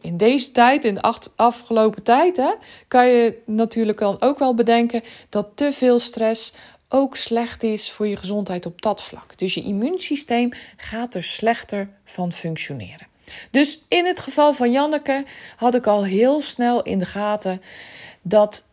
in 0.00 0.16
deze 0.16 0.52
tijd, 0.52 0.84
in 0.84 0.94
de 0.94 1.14
afgelopen 1.36 2.02
tijd, 2.02 2.36
hè, 2.36 2.52
kan 2.88 3.08
je 3.08 3.42
natuurlijk 3.46 3.98
dan 3.98 4.16
ook 4.20 4.38
wel 4.38 4.54
bedenken 4.54 5.02
dat 5.28 5.48
te 5.54 5.72
veel 5.72 5.98
stress 5.98 6.52
ook 6.88 7.16
slecht 7.16 7.62
is 7.62 7.90
voor 7.90 8.06
je 8.06 8.16
gezondheid 8.16 8.66
op 8.66 8.82
dat 8.82 9.02
vlak. 9.02 9.38
Dus 9.38 9.54
je 9.54 9.62
immuunsysteem 9.62 10.52
gaat 10.76 11.14
er 11.14 11.22
slechter 11.22 11.88
van 12.04 12.32
functioneren. 12.32 13.06
Dus 13.50 13.84
in 13.88 14.06
het 14.06 14.20
geval 14.20 14.52
van 14.52 14.72
Janneke 14.72 15.24
had 15.56 15.74
ik 15.74 15.86
al 15.86 16.04
heel 16.04 16.40
snel 16.40 16.82
in 16.82 16.98
de 16.98 17.04
gaten 17.04 17.62
dat 18.22 18.66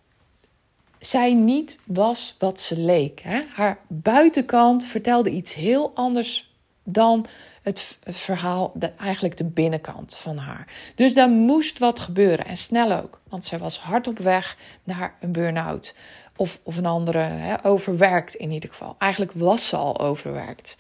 zij 0.99 1.33
niet 1.33 1.79
was 1.85 2.35
wat 2.39 2.61
ze 2.61 2.77
leek. 2.77 3.21
Hè? 3.23 3.41
Haar 3.53 3.79
buitenkant 3.87 4.85
vertelde 4.85 5.29
iets 5.29 5.53
heel 5.53 5.91
anders 5.95 6.51
dan 6.83 7.25
het, 7.67 7.97
verhaal, 8.05 8.71
de, 8.75 8.91
eigenlijk 8.97 9.37
de 9.37 9.43
binnenkant 9.43 10.15
van 10.15 10.37
haar. 10.37 10.67
Dus 10.95 11.13
daar 11.13 11.29
moest 11.29 11.79
wat 11.79 11.99
gebeuren 11.99 12.45
en 12.45 12.57
snel 12.57 12.91
ook, 12.91 13.19
want 13.29 13.45
zij 13.45 13.59
was 13.59 13.79
hard 13.79 14.07
op 14.07 14.19
weg 14.19 14.57
naar 14.83 15.15
een 15.19 15.31
burn-out. 15.31 15.95
Of, 16.35 16.59
of 16.63 16.77
een 16.77 16.85
andere, 16.85 17.19
hè, 17.19 17.65
overwerkt 17.65 18.35
in 18.35 18.51
ieder 18.51 18.69
geval. 18.69 18.95
Eigenlijk 18.97 19.31
was 19.31 19.67
ze 19.67 19.75
al 19.75 19.99
overwerkt. 19.99 20.75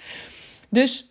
Dus 0.69 1.09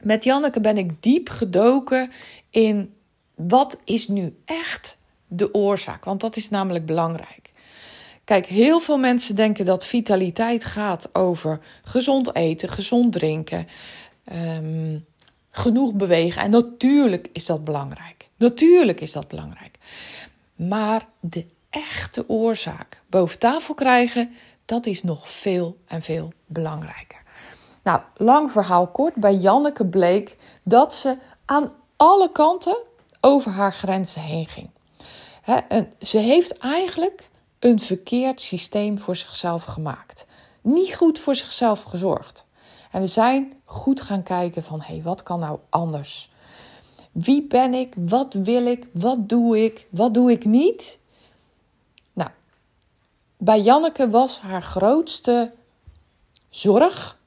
met 0.00 0.24
Janneke 0.24 0.60
ben 0.60 0.76
ik 0.76 1.02
diep 1.02 1.28
gedoken 1.28 2.10
in 2.50 2.94
wat 3.34 3.76
is 3.84 4.08
nu 4.08 4.36
echt 4.44 4.98
de 5.26 5.54
oorzaak, 5.54 6.04
want 6.04 6.20
dat 6.20 6.36
is 6.36 6.50
namelijk 6.50 6.86
belangrijk. 6.86 7.44
Kijk, 8.24 8.46
heel 8.46 8.80
veel 8.80 8.98
mensen 8.98 9.36
denken 9.36 9.64
dat 9.64 9.86
vitaliteit 9.86 10.64
gaat 10.64 11.14
over 11.14 11.60
gezond 11.82 12.34
eten, 12.34 12.68
gezond 12.68 13.12
drinken, 13.12 13.66
Ehm, 14.24 14.98
genoeg 15.50 15.94
bewegen. 15.94 16.42
En 16.42 16.50
natuurlijk 16.50 17.28
is 17.32 17.46
dat 17.46 17.64
belangrijk. 17.64 18.28
Natuurlijk 18.36 19.00
is 19.00 19.12
dat 19.12 19.28
belangrijk. 19.28 19.78
Maar 20.54 21.08
de 21.20 21.46
echte 21.70 22.28
oorzaak 22.28 23.00
boven 23.06 23.38
tafel 23.38 23.74
krijgen, 23.74 24.34
dat 24.64 24.86
is 24.86 25.02
nog 25.02 25.30
veel 25.30 25.76
en 25.86 26.02
veel 26.02 26.32
belangrijker. 26.46 27.22
Nou, 27.82 28.00
lang 28.16 28.50
verhaal 28.50 28.86
kort. 28.86 29.14
Bij 29.14 29.34
Janneke 29.34 29.86
bleek 29.86 30.36
dat 30.62 30.94
ze 30.94 31.18
aan 31.44 31.72
alle 31.96 32.32
kanten 32.32 32.76
over 33.20 33.50
haar 33.50 33.72
grenzen 33.72 34.22
heen 34.22 34.46
ging. 34.46 34.70
en 35.68 35.92
ze 36.00 36.18
heeft 36.18 36.58
eigenlijk 36.58 37.28
een 37.58 37.80
verkeerd 37.80 38.40
systeem 38.40 38.98
voor 39.00 39.16
zichzelf 39.16 39.64
gemaakt. 39.64 40.26
Niet 40.60 40.94
goed 40.94 41.18
voor 41.18 41.34
zichzelf 41.34 41.82
gezorgd. 41.82 42.43
En 42.94 43.00
we 43.00 43.06
zijn 43.06 43.52
goed 43.64 44.00
gaan 44.00 44.22
kijken 44.22 44.62
van 44.62 44.80
hé, 44.80 44.94
hey, 44.94 45.02
wat 45.02 45.22
kan 45.22 45.40
nou 45.40 45.58
anders? 45.68 46.30
Wie 47.12 47.42
ben 47.42 47.74
ik? 47.74 47.94
Wat 47.96 48.32
wil 48.32 48.66
ik? 48.66 48.86
Wat 48.92 49.28
doe 49.28 49.64
ik? 49.64 49.86
Wat 49.90 50.14
doe 50.14 50.30
ik 50.30 50.44
niet? 50.44 50.98
Nou, 52.12 52.30
bij 53.36 53.60
Janneke 53.60 54.10
was 54.10 54.40
haar 54.40 54.62
grootste 54.62 55.52
zorg, 56.50 57.18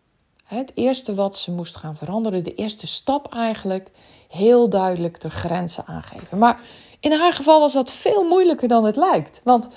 het 0.43 0.71
eerste 0.75 1.15
wat 1.15 1.37
ze 1.37 1.51
moest 1.51 1.75
gaan 1.75 1.97
veranderen, 1.97 2.43
de 2.43 2.55
eerste 2.55 2.87
stap 2.87 3.33
eigenlijk, 3.33 3.89
heel 4.27 4.69
duidelijk 4.69 5.21
de 5.21 5.29
grenzen 5.29 5.85
aangeven. 5.85 6.37
Maar 6.37 6.59
in 6.99 7.11
haar 7.11 7.33
geval 7.33 7.59
was 7.59 7.73
dat 7.73 7.91
veel 7.91 8.23
moeilijker 8.23 8.67
dan 8.67 8.85
het 8.85 8.95
lijkt. 8.95 9.41
Want 9.43 9.67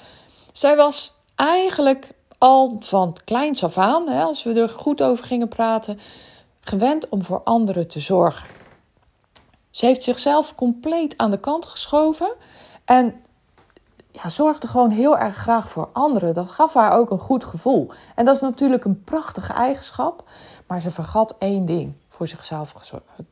zij 0.52 0.76
was 0.76 1.12
eigenlijk 1.34 2.14
al 2.40 2.76
van 2.80 3.16
kleins 3.24 3.64
af 3.64 3.78
aan, 3.78 4.08
hè, 4.08 4.22
als 4.22 4.42
we 4.42 4.60
er 4.60 4.68
goed 4.68 5.02
over 5.02 5.24
gingen 5.24 5.48
praten, 5.48 5.98
gewend 6.60 7.08
om 7.08 7.24
voor 7.24 7.40
anderen 7.44 7.88
te 7.88 8.00
zorgen. 8.00 8.48
Ze 9.70 9.86
heeft 9.86 10.02
zichzelf 10.02 10.54
compleet 10.54 11.16
aan 11.16 11.30
de 11.30 11.40
kant 11.40 11.64
geschoven 11.64 12.32
en 12.84 13.14
ja, 14.10 14.28
zorgde 14.28 14.66
gewoon 14.66 14.90
heel 14.90 15.18
erg 15.18 15.36
graag 15.36 15.70
voor 15.70 15.88
anderen. 15.92 16.34
Dat 16.34 16.50
gaf 16.50 16.74
haar 16.74 16.92
ook 16.92 17.10
een 17.10 17.18
goed 17.18 17.44
gevoel. 17.44 17.90
En 18.14 18.24
dat 18.24 18.34
is 18.34 18.40
natuurlijk 18.40 18.84
een 18.84 19.04
prachtige 19.04 19.52
eigenschap, 19.52 20.24
maar 20.66 20.80
ze 20.80 20.90
vergat 20.90 21.36
één 21.38 21.64
ding: 21.64 21.94
voor 22.08 22.28
zichzelf 22.28 22.74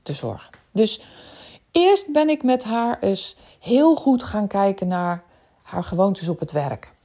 te 0.02 0.12
zorgen. 0.12 0.50
Dus 0.72 1.02
eerst 1.72 2.12
ben 2.12 2.28
ik 2.28 2.42
met 2.42 2.64
haar 2.64 2.98
eens 3.00 3.36
heel 3.58 3.94
goed 3.94 4.22
gaan 4.22 4.46
kijken 4.46 4.88
naar 4.88 5.24
haar 5.62 5.84
gewoontes 5.84 6.28
op 6.28 6.40
het 6.40 6.52
werk. 6.52 6.96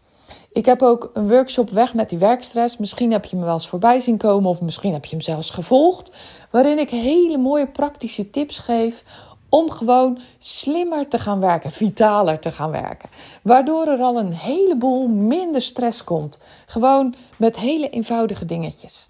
Ik 0.54 0.66
heb 0.66 0.82
ook 0.82 1.10
een 1.14 1.30
workshop 1.30 1.70
weg 1.70 1.94
met 1.94 2.10
die 2.10 2.18
werkstress. 2.18 2.78
Misschien 2.78 3.12
heb 3.12 3.26
je 3.26 3.36
me 3.36 3.44
wel 3.44 3.54
eens 3.54 3.68
voorbij 3.68 4.00
zien 4.00 4.18
komen 4.18 4.50
of 4.50 4.62
misschien 4.62 4.94
heb 4.94 5.06
je 5.06 5.16
hem 5.16 5.22
zelfs 5.22 5.50
gevolgd. 5.50 6.12
Waarin 6.50 6.80
ik 6.80 6.90
hele 6.90 7.38
mooie 7.38 7.68
praktische 7.68 8.30
tips 8.30 8.60
geef 8.60 9.04
om 9.50 9.70
gewoon 9.70 10.20
slimmer 10.40 11.08
te 11.08 11.20
gaan 11.20 11.40
werken, 11.40 11.72
vitaler 11.72 12.40
te 12.40 12.52
gaan 12.52 12.72
werken. 12.72 13.10
Waardoor 13.42 13.88
er 13.88 14.00
al 14.00 14.20
een 14.20 14.34
heleboel 14.34 15.08
minder 15.08 15.62
stress 15.62 16.04
komt. 16.04 16.38
Gewoon 16.66 17.16
met 17.38 17.60
hele 17.60 17.90
eenvoudige 17.90 18.46
dingetjes. 18.46 19.10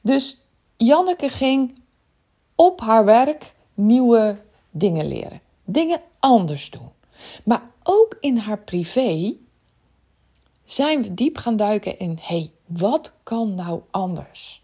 Dus 0.00 0.44
Janneke 0.76 1.28
ging 1.28 1.82
op 2.54 2.80
haar 2.80 3.04
werk 3.04 3.54
nieuwe 3.74 4.38
dingen 4.70 5.08
leren. 5.08 5.40
Dingen 5.64 6.00
anders 6.18 6.70
doen. 6.70 6.90
Maar 7.44 7.62
ook 7.82 8.16
in 8.20 8.36
haar 8.36 8.58
privé 8.58 9.36
zijn 10.70 11.02
we 11.02 11.14
diep 11.14 11.38
gaan 11.38 11.56
duiken 11.56 11.98
in: 11.98 12.18
hey, 12.20 12.50
wat 12.66 13.14
kan 13.22 13.54
nou 13.54 13.80
anders? 13.90 14.62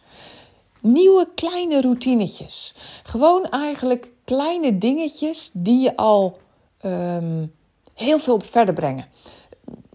Nieuwe 0.80 1.28
kleine 1.34 1.80
routinetjes. 1.80 2.74
Gewoon 3.02 3.44
eigenlijk 3.44 4.10
kleine 4.24 4.78
dingetjes 4.78 5.50
die 5.52 5.80
je 5.80 5.96
al 5.96 6.38
um, 6.84 7.52
heel 7.94 8.18
veel 8.18 8.40
verder 8.40 8.74
brengen. 8.74 9.06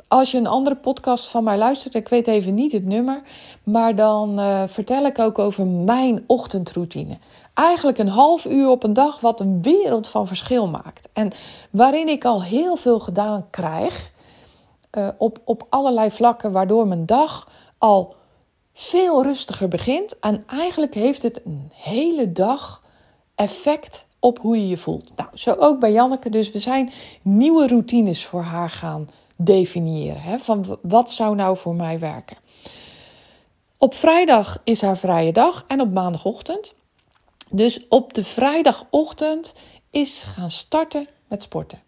als 0.08 0.32
je 0.32 0.38
een 0.38 0.48
andere 0.48 0.76
podcast 0.76 1.28
van 1.28 1.44
mij 1.44 1.58
luistert, 1.58 1.96
ik 1.96 2.10
weet 2.10 2.28
even 2.28 2.54
niet 2.54 2.72
het 2.72 2.86
nummer, 2.86 3.22
maar 3.64 3.96
dan 3.96 4.40
uh, 4.40 4.64
vertel 4.68 5.06
ik 5.06 5.20
ook 5.20 5.40
over 5.40 5.66
mijn 5.66 6.24
ochtendroutine. 6.28 7.18
Eigenlijk 7.54 7.98
een 7.98 8.08
half 8.08 8.46
uur 8.46 8.70
op 8.70 8.84
een 8.84 8.94
dag, 8.94 9.20
wat 9.20 9.40
een 9.40 9.62
wereld 9.62 10.08
van 10.08 10.28
verschil 10.28 10.68
maakt. 10.68 11.10
En 11.14 11.32
waarin 11.70 12.08
ik 12.08 12.26
al 12.26 12.44
heel 12.44 12.76
veel 12.76 13.00
gedaan 13.00 13.48
krijg 13.50 14.12
uh, 14.98 15.08
op, 15.18 15.42
op 15.46 15.66
allerlei 15.70 16.12
vlakken, 16.12 16.52
waardoor 16.52 16.88
mijn 16.88 17.06
dag 17.06 17.50
al 17.78 18.16
veel 18.74 19.24
rustiger 19.24 19.68
begint. 19.68 20.20
En 20.20 20.44
eigenlijk 20.48 20.94
heeft 20.94 21.22
het 21.22 21.42
een 21.46 21.70
hele 21.74 22.32
dag 22.32 22.84
effect 23.36 24.08
op 24.20 24.40
hoe 24.40 24.58
je 24.58 24.68
je 24.68 24.78
voelt. 24.78 25.12
Nou, 25.16 25.30
zo 25.34 25.56
ook 25.60 25.80
bij 25.80 25.92
Janneke. 25.92 26.30
Dus 26.30 26.52
we 26.52 26.60
zijn 26.60 26.92
nieuwe 27.22 27.68
routines 27.68 28.26
voor 28.26 28.42
haar 28.42 28.70
gaan 28.70 29.10
definiëren. 29.38 30.22
Hè? 30.22 30.40
Van 30.40 30.78
wat 30.82 31.12
zou 31.12 31.36
nou 31.36 31.58
voor 31.58 31.76
mij 31.76 32.00
werken? 32.00 32.38
Op 33.78 33.94
vrijdag 33.94 34.62
is 34.64 34.82
haar 34.82 34.98
vrije 34.98 35.32
dag 35.32 35.66
en 35.68 35.82
op 35.82 35.92
maandagochtend. 35.94 36.74
Dus 37.50 37.88
op 37.88 38.14
de 38.14 38.24
vrijdagochtend 38.24 39.54
is 39.90 40.20
gaan 40.20 40.52
starten 40.52 41.08
met 41.28 41.42
sporten. 41.42 41.82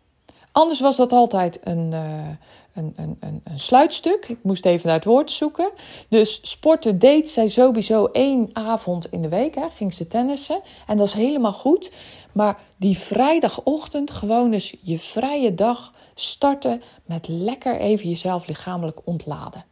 Anders 0.51 0.79
was 0.79 0.95
dat 0.95 1.11
altijd 1.11 1.59
een, 1.63 1.91
uh, 1.91 2.29
een, 2.73 3.17
een, 3.19 3.41
sluitstuk. 3.55 4.29
Ik 4.29 4.37
moest 4.41 4.65
even 4.65 4.87
naar 4.87 4.95
het 4.95 5.05
woord 5.05 5.31
zoeken. 5.31 5.69
Dus 6.09 6.39
sporten 6.41 6.99
deed 6.99 7.29
zij 7.29 7.47
sowieso 7.47 8.05
één 8.05 8.49
avond 8.53 9.11
in 9.11 9.21
de 9.21 9.29
week. 9.29 9.55
Hè, 9.55 9.69
ging 9.69 9.93
ze 9.93 10.07
tennissen. 10.07 10.61
En 10.87 10.97
dat 10.97 11.07
is 11.07 11.13
helemaal 11.13 11.53
goed. 11.53 11.91
Maar 12.31 12.59
die 12.77 12.97
vrijdagochtend, 12.97 14.11
gewoon 14.11 14.53
eens 14.53 14.75
je 14.81 14.99
vrije 14.99 15.55
dag 15.55 15.93
starten 16.15 16.81
met 17.05 17.27
lekker 17.27 17.79
even 17.79 18.09
jezelf 18.09 18.47
lichamelijk 18.47 18.99
ontladen. 19.03 19.65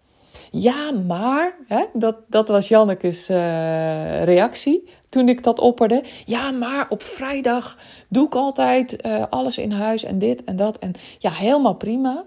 Ja, 0.51 0.91
maar, 0.91 1.55
hè, 1.67 1.85
dat, 1.93 2.15
dat 2.27 2.47
was 2.47 2.67
Janneke's 2.67 3.29
uh, 3.29 4.23
reactie 4.23 4.89
toen 5.09 5.29
ik 5.29 5.43
dat 5.43 5.59
opperde. 5.59 6.03
Ja, 6.25 6.51
maar 6.51 6.85
op 6.89 7.03
vrijdag 7.03 7.77
doe 8.09 8.25
ik 8.25 8.35
altijd 8.35 9.05
uh, 9.05 9.23
alles 9.29 9.57
in 9.57 9.71
huis 9.71 10.03
en 10.03 10.19
dit 10.19 10.43
en 10.43 10.55
dat. 10.55 10.77
En 10.77 10.93
ja, 11.19 11.31
helemaal 11.31 11.75
prima. 11.75 12.25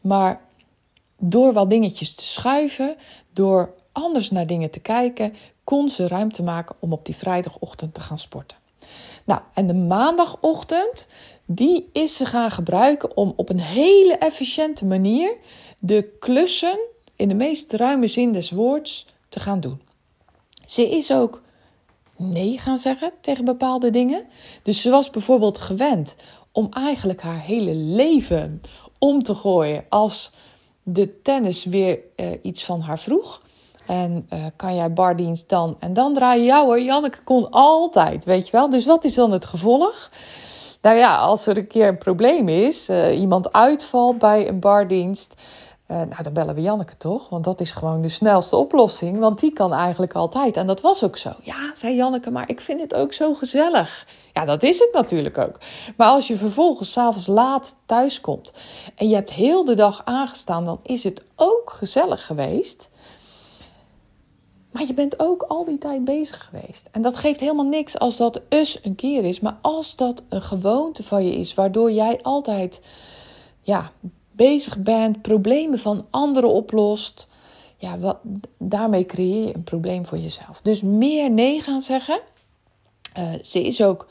Maar 0.00 0.40
door 1.18 1.52
wat 1.52 1.70
dingetjes 1.70 2.14
te 2.14 2.24
schuiven, 2.24 2.96
door 3.32 3.74
anders 3.92 4.30
naar 4.30 4.46
dingen 4.46 4.70
te 4.70 4.80
kijken, 4.80 5.34
kon 5.64 5.90
ze 5.90 6.08
ruimte 6.08 6.42
maken 6.42 6.76
om 6.78 6.92
op 6.92 7.06
die 7.06 7.16
vrijdagochtend 7.16 7.94
te 7.94 8.00
gaan 8.00 8.18
sporten. 8.18 8.56
Nou, 9.24 9.40
en 9.54 9.66
de 9.66 9.74
maandagochtend, 9.74 11.08
die 11.44 11.88
is 11.92 12.16
ze 12.16 12.26
gaan 12.26 12.50
gebruiken 12.50 13.16
om 13.16 13.32
op 13.36 13.48
een 13.48 13.60
hele 13.60 14.16
efficiënte 14.16 14.84
manier 14.84 15.36
de 15.78 16.16
klussen 16.18 16.78
in 17.16 17.28
de 17.28 17.34
meest 17.34 17.72
ruime 17.72 18.06
zin 18.06 18.32
des 18.32 18.50
woords 18.50 19.06
te 19.28 19.40
gaan 19.40 19.60
doen. 19.60 19.80
Ze 20.66 20.90
is 20.90 21.12
ook 21.12 21.42
nee 22.16 22.58
gaan 22.58 22.78
zeggen 22.78 23.12
tegen 23.20 23.44
bepaalde 23.44 23.90
dingen. 23.90 24.24
Dus 24.62 24.80
ze 24.80 24.90
was 24.90 25.10
bijvoorbeeld 25.10 25.58
gewend 25.58 26.16
om 26.52 26.68
eigenlijk 26.70 27.22
haar 27.22 27.40
hele 27.40 27.74
leven 27.74 28.62
om 29.04 29.22
te 29.22 29.34
gooien 29.34 29.84
als 29.88 30.32
de 30.82 31.22
tennis 31.22 31.64
weer 31.64 31.98
uh, 32.16 32.26
iets 32.42 32.64
van 32.64 32.80
haar 32.80 32.98
vroeg. 32.98 33.42
En 33.86 34.28
uh, 34.32 34.44
kan 34.56 34.74
jij 34.74 34.92
bardienst 34.92 35.48
dan? 35.48 35.76
En 35.78 35.92
dan 35.92 36.14
draai 36.14 36.40
je 36.40 36.46
jou 36.46 36.66
hoor. 36.66 36.80
Janneke 36.80 37.22
kon 37.24 37.50
altijd, 37.50 38.24
weet 38.24 38.46
je 38.46 38.52
wel. 38.52 38.70
Dus 38.70 38.86
wat 38.86 39.04
is 39.04 39.14
dan 39.14 39.32
het 39.32 39.44
gevolg? 39.44 40.10
Nou 40.80 40.96
ja, 40.96 41.16
als 41.16 41.46
er 41.46 41.56
een 41.56 41.66
keer 41.66 41.88
een 41.88 41.98
probleem 41.98 42.48
is, 42.48 42.88
uh, 42.88 43.20
iemand 43.20 43.52
uitvalt 43.52 44.18
bij 44.18 44.48
een 44.48 44.60
bardienst, 44.60 45.34
uh, 45.90 45.96
nou, 45.96 46.22
dan 46.22 46.32
bellen 46.32 46.54
we 46.54 46.60
Janneke 46.60 46.96
toch? 46.96 47.28
Want 47.28 47.44
dat 47.44 47.60
is 47.60 47.72
gewoon 47.72 48.02
de 48.02 48.08
snelste 48.08 48.56
oplossing. 48.56 49.18
Want 49.18 49.40
die 49.40 49.52
kan 49.52 49.72
eigenlijk 49.72 50.14
altijd. 50.14 50.56
En 50.56 50.66
dat 50.66 50.80
was 50.80 51.04
ook 51.04 51.16
zo. 51.16 51.32
Ja, 51.42 51.74
zei 51.74 51.94
Janneke, 51.94 52.30
maar 52.30 52.48
ik 52.48 52.60
vind 52.60 52.80
het 52.80 52.94
ook 52.94 53.12
zo 53.12 53.34
gezellig. 53.34 54.06
Ja, 54.32 54.44
dat 54.44 54.62
is 54.62 54.78
het 54.78 54.90
natuurlijk 54.92 55.38
ook. 55.38 55.58
Maar 55.96 56.08
als 56.08 56.28
je 56.28 56.36
vervolgens 56.36 56.92
s'avonds 56.92 57.26
laat 57.26 57.76
thuis 57.86 58.20
komt 58.20 58.52
en 58.94 59.08
je 59.08 59.14
hebt 59.14 59.30
heel 59.30 59.64
de 59.64 59.74
dag 59.74 60.02
aangestaan, 60.04 60.64
dan 60.64 60.80
is 60.82 61.04
het 61.04 61.22
ook 61.36 61.74
gezellig 61.76 62.26
geweest. 62.26 62.88
Maar 64.70 64.86
je 64.86 64.94
bent 64.94 65.20
ook 65.20 65.42
al 65.42 65.64
die 65.64 65.78
tijd 65.78 66.04
bezig 66.04 66.44
geweest. 66.50 66.88
En 66.92 67.02
dat 67.02 67.16
geeft 67.16 67.40
helemaal 67.40 67.64
niks 67.64 67.98
als 67.98 68.16
dat 68.16 68.40
eens 68.48 68.78
een 68.82 68.94
keer 68.94 69.24
is. 69.24 69.40
Maar 69.40 69.58
als 69.60 69.96
dat 69.96 70.22
een 70.28 70.42
gewoonte 70.42 71.02
van 71.02 71.24
je 71.24 71.34
is, 71.34 71.54
waardoor 71.54 71.92
jij 71.92 72.22
altijd 72.22 72.80
ja, 73.60 73.92
bezig 74.36 74.78
bent, 74.78 75.22
problemen 75.22 75.78
van 75.78 76.06
anderen 76.10 76.50
oplost. 76.50 77.26
Ja, 77.76 77.98
wat, 77.98 78.18
daarmee 78.58 79.06
creëer 79.06 79.46
je 79.46 79.54
een 79.54 79.64
probleem 79.64 80.06
voor 80.06 80.18
jezelf. 80.18 80.60
Dus 80.62 80.82
meer 80.82 81.30
nee 81.30 81.60
gaan 81.60 81.80
zeggen. 81.80 82.20
Uh, 83.18 83.32
ze 83.42 83.62
is 83.62 83.82
ook 83.82 84.06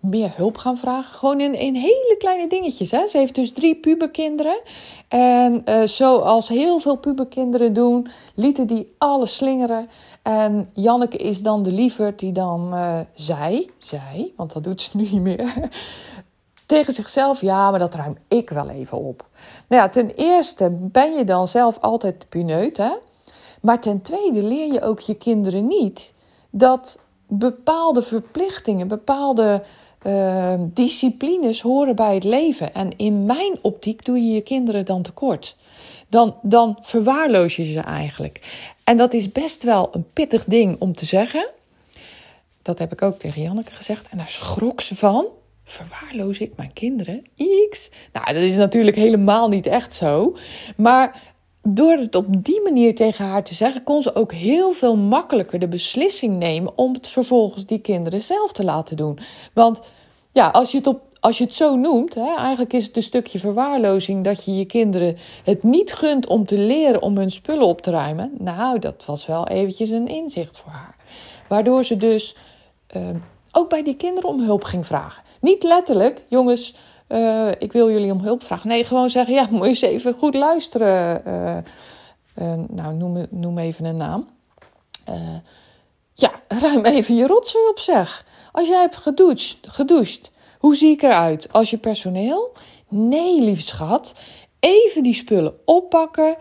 meer 0.00 0.32
hulp 0.36 0.56
gaan 0.56 0.78
vragen. 0.78 1.18
Gewoon 1.18 1.40
in, 1.40 1.54
in 1.54 1.74
hele 1.74 2.14
kleine 2.18 2.48
dingetjes. 2.48 2.90
Hè. 2.90 3.06
Ze 3.06 3.18
heeft 3.18 3.34
dus 3.34 3.52
drie 3.52 3.74
puberkinderen. 3.74 4.60
En 5.08 5.62
uh, 5.64 5.82
zoals 5.82 6.48
heel 6.48 6.78
veel 6.78 6.96
puberkinderen 6.96 7.72
doen, 7.72 8.08
lieten 8.34 8.66
die 8.66 8.94
alles 8.98 9.34
slingeren. 9.34 9.88
En 10.22 10.70
Janneke 10.74 11.16
is 11.16 11.42
dan 11.42 11.62
de 11.62 11.72
lieverd 11.72 12.18
die 12.18 12.32
dan 12.32 12.70
uh, 12.74 13.00
zei, 13.14 13.70
zei, 13.78 14.32
want 14.36 14.52
dat 14.52 14.64
doet 14.64 14.80
ze 14.80 14.96
nu 14.96 15.02
niet 15.12 15.20
meer. 15.20 15.70
Tegen 16.70 16.92
zichzelf, 16.92 17.40
ja, 17.40 17.70
maar 17.70 17.78
dat 17.78 17.94
ruim 17.94 18.16
ik 18.28 18.50
wel 18.50 18.68
even 18.68 18.98
op. 18.98 19.26
Nou 19.68 19.82
ja, 19.82 19.88
ten 19.88 20.10
eerste 20.10 20.70
ben 20.70 21.12
je 21.12 21.24
dan 21.24 21.48
zelf 21.48 21.78
altijd 21.78 22.26
pineut, 22.28 22.76
hè? 22.76 22.90
Maar 23.60 23.80
ten 23.80 24.02
tweede 24.02 24.42
leer 24.42 24.72
je 24.72 24.82
ook 24.82 25.00
je 25.00 25.14
kinderen 25.14 25.66
niet 25.66 26.12
dat 26.50 26.98
bepaalde 27.26 28.02
verplichtingen, 28.02 28.88
bepaalde 28.88 29.62
uh, 30.06 30.54
disciplines 30.58 31.62
horen 31.62 31.96
bij 31.96 32.14
het 32.14 32.24
leven. 32.24 32.74
En 32.74 32.96
in 32.96 33.24
mijn 33.24 33.58
optiek 33.60 34.04
doe 34.04 34.16
je 34.16 34.32
je 34.32 34.40
kinderen 34.40 34.84
dan 34.84 35.02
tekort. 35.02 35.56
Dan, 36.08 36.34
dan 36.42 36.78
verwaarloos 36.80 37.56
je 37.56 37.64
ze 37.64 37.80
eigenlijk. 37.80 38.64
En 38.84 38.96
dat 38.96 39.12
is 39.12 39.32
best 39.32 39.62
wel 39.62 39.88
een 39.92 40.06
pittig 40.12 40.44
ding 40.44 40.76
om 40.80 40.94
te 40.94 41.04
zeggen. 41.04 41.48
Dat 42.62 42.78
heb 42.78 42.92
ik 42.92 43.02
ook 43.02 43.18
tegen 43.18 43.42
Janneke 43.42 43.72
gezegd. 43.72 44.08
En 44.08 44.18
daar 44.18 44.28
schrok 44.28 44.80
ze 44.80 44.96
van. 44.96 45.26
Verwaarloos 45.70 46.38
ik 46.38 46.52
mijn 46.56 46.72
kinderen? 46.72 47.22
X? 47.68 47.90
Nou, 48.12 48.34
dat 48.34 48.42
is 48.42 48.56
natuurlijk 48.56 48.96
helemaal 48.96 49.48
niet 49.48 49.66
echt 49.66 49.94
zo. 49.94 50.36
Maar 50.76 51.32
door 51.62 51.92
het 51.92 52.14
op 52.14 52.44
die 52.44 52.62
manier 52.62 52.94
tegen 52.94 53.24
haar 53.24 53.44
te 53.44 53.54
zeggen, 53.54 53.82
kon 53.82 54.02
ze 54.02 54.14
ook 54.14 54.32
heel 54.32 54.72
veel 54.72 54.96
makkelijker 54.96 55.58
de 55.58 55.68
beslissing 55.68 56.36
nemen 56.36 56.72
om 56.78 56.92
het 56.92 57.08
vervolgens 57.08 57.66
die 57.66 57.78
kinderen 57.78 58.22
zelf 58.22 58.52
te 58.52 58.64
laten 58.64 58.96
doen. 58.96 59.18
Want 59.54 59.80
ja, 60.32 60.48
als 60.48 60.70
je 60.70 60.76
het, 60.76 60.86
op, 60.86 61.00
als 61.20 61.38
je 61.38 61.44
het 61.44 61.54
zo 61.54 61.76
noemt, 61.76 62.14
hè, 62.14 62.36
eigenlijk 62.36 62.72
is 62.72 62.86
het 62.86 62.96
een 62.96 63.02
stukje 63.02 63.38
verwaarlozing 63.38 64.24
dat 64.24 64.44
je 64.44 64.56
je 64.56 64.64
kinderen 64.64 65.16
het 65.44 65.62
niet 65.62 65.92
gunt 65.92 66.26
om 66.26 66.46
te 66.46 66.58
leren 66.58 67.02
om 67.02 67.16
hun 67.16 67.30
spullen 67.30 67.66
op 67.66 67.80
te 67.80 67.90
ruimen. 67.90 68.32
Nou, 68.38 68.78
dat 68.78 69.04
was 69.06 69.26
wel 69.26 69.48
eventjes 69.48 69.90
een 69.90 70.08
inzicht 70.08 70.56
voor 70.56 70.72
haar. 70.72 70.96
Waardoor 71.48 71.84
ze 71.84 71.96
dus 71.96 72.36
uh, 72.96 73.02
ook 73.52 73.68
bij 73.68 73.82
die 73.82 73.96
kinderen 73.96 74.28
om 74.28 74.40
hulp 74.40 74.64
ging 74.64 74.86
vragen. 74.86 75.22
Niet 75.40 75.62
letterlijk, 75.62 76.24
jongens, 76.28 76.74
uh, 77.08 77.50
ik 77.58 77.72
wil 77.72 77.90
jullie 77.90 78.12
om 78.12 78.20
hulp 78.20 78.44
vragen. 78.44 78.68
Nee, 78.68 78.84
gewoon 78.84 79.10
zeggen, 79.10 79.34
ja, 79.34 79.46
moet 79.50 79.62
je 79.62 79.68
eens 79.68 79.80
even 79.80 80.14
goed 80.14 80.34
luisteren. 80.34 81.22
Uh, 81.26 81.56
uh, 82.46 82.64
nou, 82.68 82.94
noem, 82.94 83.26
noem 83.30 83.58
even 83.58 83.84
een 83.84 83.96
naam. 83.96 84.28
ja, 86.14 86.30
ruim 86.48 86.84
even 86.84 87.14
je 87.14 87.26
rotzooi 87.26 87.68
op, 87.68 87.78
zeg. 87.78 88.24
Als 88.52 88.68
jij 88.68 88.80
hebt 88.80 88.96
gedoucht, 88.96 89.58
gedoucht, 89.62 90.30
hoe 90.58 90.76
zie 90.76 90.90
ik 90.90 91.02
eruit? 91.02 91.52
Als 91.52 91.70
je 91.70 91.78
personeel? 91.78 92.52
Nee, 92.88 93.40
lief 93.40 93.60
schat. 93.60 94.14
Even 94.60 95.02
die 95.02 95.14
spullen 95.14 95.54
oppakken, 95.64 96.36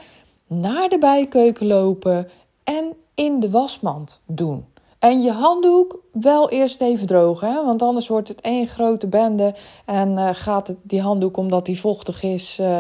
naar 0.47 0.89
de 0.89 0.97
bijkeuken 0.97 1.67
lopen 1.67 2.29
en 2.63 2.93
in 3.15 3.39
de 3.39 3.49
wasmand 3.49 4.21
doen. 4.25 4.65
En 4.99 5.21
je 5.21 5.31
handdoek 5.31 5.99
wel 6.11 6.49
eerst 6.49 6.81
even 6.81 7.07
drogen, 7.07 7.51
hè? 7.51 7.65
want 7.65 7.81
anders 7.81 8.07
wordt 8.07 8.27
het 8.27 8.41
één 8.41 8.67
grote 8.67 9.07
bende 9.07 9.55
en 9.85 10.11
uh, 10.11 10.29
gaat 10.33 10.67
het, 10.67 10.77
die 10.81 11.01
handdoek, 11.01 11.37
omdat 11.37 11.65
die 11.65 11.79
vochtig 11.79 12.23
is, 12.23 12.57
uh, 12.61 12.79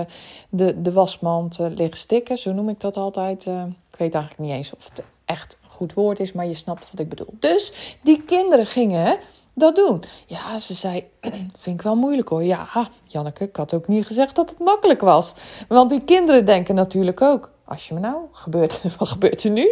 de, 0.49 0.81
de 0.81 0.91
wasmand 0.91 1.59
uh, 1.59 1.67
liggen 1.75 1.97
stikken. 1.97 2.37
Zo 2.37 2.51
noem 2.51 2.69
ik 2.69 2.79
dat 2.79 2.97
altijd. 2.97 3.45
ik 3.91 3.97
weet 3.97 4.13
eigenlijk 4.13 4.37
niet 4.39 4.51
eens 4.51 4.75
of 4.75 4.89
het 4.89 5.03
echt 5.25 5.57
een 5.63 5.69
goed 5.69 5.93
woord 5.93 6.19
is, 6.19 6.31
maar 6.31 6.45
je 6.45 6.55
snapt 6.55 6.87
wat 6.91 6.99
ik 6.99 7.09
bedoel. 7.09 7.33
Dus 7.39 7.97
die 8.01 8.21
kinderen 8.21 8.65
gingen 8.65 9.17
dat 9.53 9.75
doen. 9.75 10.03
Ja, 10.25 10.59
ze 10.59 10.73
zei, 10.73 11.03
vind 11.57 11.75
ik 11.75 11.81
wel 11.81 11.95
moeilijk 11.95 12.29
hoor. 12.29 12.43
Ja, 12.43 12.89
Janneke, 13.03 13.43
ik 13.43 13.55
had 13.55 13.73
ook 13.73 13.87
niet 13.87 14.05
gezegd 14.05 14.35
dat 14.35 14.49
het 14.49 14.59
makkelijk 14.59 15.01
was. 15.01 15.33
Want 15.67 15.89
die 15.89 16.01
kinderen 16.01 16.45
denken 16.45 16.75
natuurlijk 16.75 17.21
ook, 17.21 17.51
als 17.69 17.87
je 17.87 17.93
me 17.93 17.99
nou, 17.99 18.17
gebeurt, 18.31 18.81
wat 18.97 19.07
gebeurt 19.07 19.43
er 19.43 19.51
nu? 19.51 19.69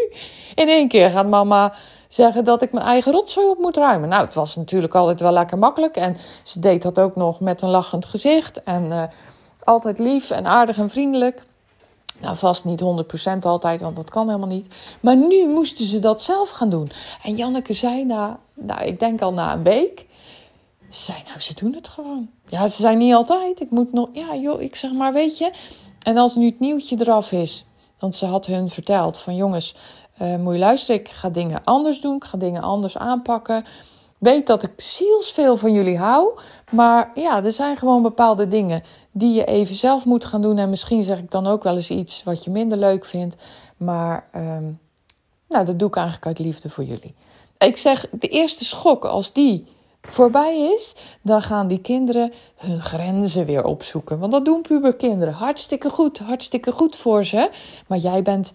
In 0.55 0.67
één 0.67 0.87
keer 0.87 1.09
gaat 1.09 1.27
mama 1.27 1.73
zeggen 2.07 2.43
dat 2.43 2.61
ik 2.61 2.71
mijn 2.71 2.85
eigen 2.85 3.11
rotzooi 3.11 3.47
op 3.47 3.57
moet 3.57 3.77
ruimen. 3.77 4.09
Nou, 4.09 4.25
het 4.25 4.33
was 4.33 4.55
natuurlijk 4.55 4.95
altijd 4.95 5.19
wel 5.19 5.31
lekker 5.31 5.57
makkelijk. 5.57 5.95
En 5.95 6.17
ze 6.43 6.59
deed 6.59 6.81
dat 6.81 6.99
ook 6.99 7.15
nog 7.15 7.39
met 7.39 7.61
een 7.61 7.69
lachend 7.69 8.05
gezicht. 8.05 8.63
En 8.63 8.85
uh, 8.85 9.03
altijd 9.63 9.99
lief 9.99 10.31
en 10.31 10.45
aardig 10.45 10.77
en 10.77 10.89
vriendelijk. 10.89 11.45
Nou, 12.21 12.37
vast 12.37 12.65
niet 12.65 12.81
100% 12.81 13.39
altijd, 13.39 13.81
want 13.81 13.95
dat 13.95 14.09
kan 14.09 14.27
helemaal 14.27 14.47
niet. 14.47 14.67
Maar 14.99 15.15
nu 15.15 15.47
moesten 15.47 15.85
ze 15.85 15.99
dat 15.99 16.21
zelf 16.21 16.49
gaan 16.49 16.69
doen. 16.69 16.91
En 17.23 17.35
Janneke 17.35 17.73
zei 17.73 18.05
na, 18.05 18.39
nou, 18.53 18.83
ik 18.83 18.99
denk 18.99 19.21
al 19.21 19.33
na 19.33 19.53
een 19.53 19.63
week. 19.63 20.05
Ze 20.89 21.03
zei, 21.03 21.17
nou, 21.27 21.39
ze 21.39 21.53
doen 21.53 21.73
het 21.73 21.87
gewoon. 21.87 22.29
Ja, 22.47 22.67
ze 22.67 22.81
zijn 22.81 22.97
niet 22.97 23.13
altijd. 23.13 23.61
Ik 23.61 23.69
moet 23.69 23.93
nog, 23.93 24.09
ja, 24.11 24.35
joh, 24.35 24.61
ik 24.61 24.75
zeg 24.75 24.91
maar, 24.91 25.13
weet 25.13 25.37
je. 25.37 25.51
En 26.01 26.17
als 26.17 26.35
nu 26.35 26.45
het 26.45 26.59
nieuwtje 26.59 26.95
eraf 26.99 27.31
is, 27.31 27.65
want 27.99 28.15
ze 28.15 28.25
had 28.25 28.45
hun 28.45 28.69
verteld 28.69 29.19
van 29.19 29.35
jongens, 29.35 29.75
uh, 30.21 30.35
moet 30.35 30.53
je 30.53 30.59
luisteren, 30.59 31.01
ik 31.01 31.09
ga 31.09 31.29
dingen 31.29 31.63
anders 31.63 32.01
doen, 32.01 32.15
ik 32.15 32.23
ga 32.23 32.37
dingen 32.37 32.61
anders 32.61 32.97
aanpakken. 32.97 33.65
Weet 34.17 34.47
dat 34.47 34.63
ik 34.63 34.71
zielsveel 34.77 35.57
van 35.57 35.73
jullie 35.73 35.97
hou, 35.97 36.39
maar 36.71 37.11
ja, 37.15 37.43
er 37.43 37.51
zijn 37.51 37.77
gewoon 37.77 38.01
bepaalde 38.01 38.47
dingen 38.47 38.83
die 39.11 39.33
je 39.33 39.45
even 39.45 39.75
zelf 39.75 40.05
moet 40.05 40.25
gaan 40.25 40.41
doen. 40.41 40.57
En 40.57 40.69
misschien 40.69 41.03
zeg 41.03 41.17
ik 41.17 41.31
dan 41.31 41.47
ook 41.47 41.63
wel 41.63 41.75
eens 41.75 41.89
iets 41.89 42.23
wat 42.23 42.43
je 42.43 42.51
minder 42.51 42.77
leuk 42.77 43.05
vindt, 43.05 43.35
maar 43.77 44.29
um, 44.35 44.79
nou, 45.47 45.65
dat 45.65 45.79
doe 45.79 45.87
ik 45.87 45.95
eigenlijk 45.95 46.25
uit 46.25 46.39
liefde 46.39 46.69
voor 46.69 46.83
jullie. 46.83 47.15
Ik 47.57 47.77
zeg, 47.77 48.05
de 48.11 48.27
eerste 48.27 48.65
schok, 48.65 49.05
als 49.05 49.33
die 49.33 49.67
voorbij 50.09 50.73
is, 50.75 50.95
dan 51.21 51.41
gaan 51.41 51.67
die 51.67 51.81
kinderen 51.81 52.33
hun 52.55 52.81
grenzen 52.81 53.45
weer 53.45 53.63
opzoeken. 53.63 54.19
Want 54.19 54.31
dat 54.31 54.45
doen 54.45 54.61
puberkinderen. 54.61 55.33
Hartstikke 55.33 55.89
goed, 55.89 56.19
hartstikke 56.19 56.71
goed 56.71 56.95
voor 56.95 57.25
ze. 57.25 57.49
Maar 57.87 57.97
jij 57.97 58.21
bent 58.21 58.53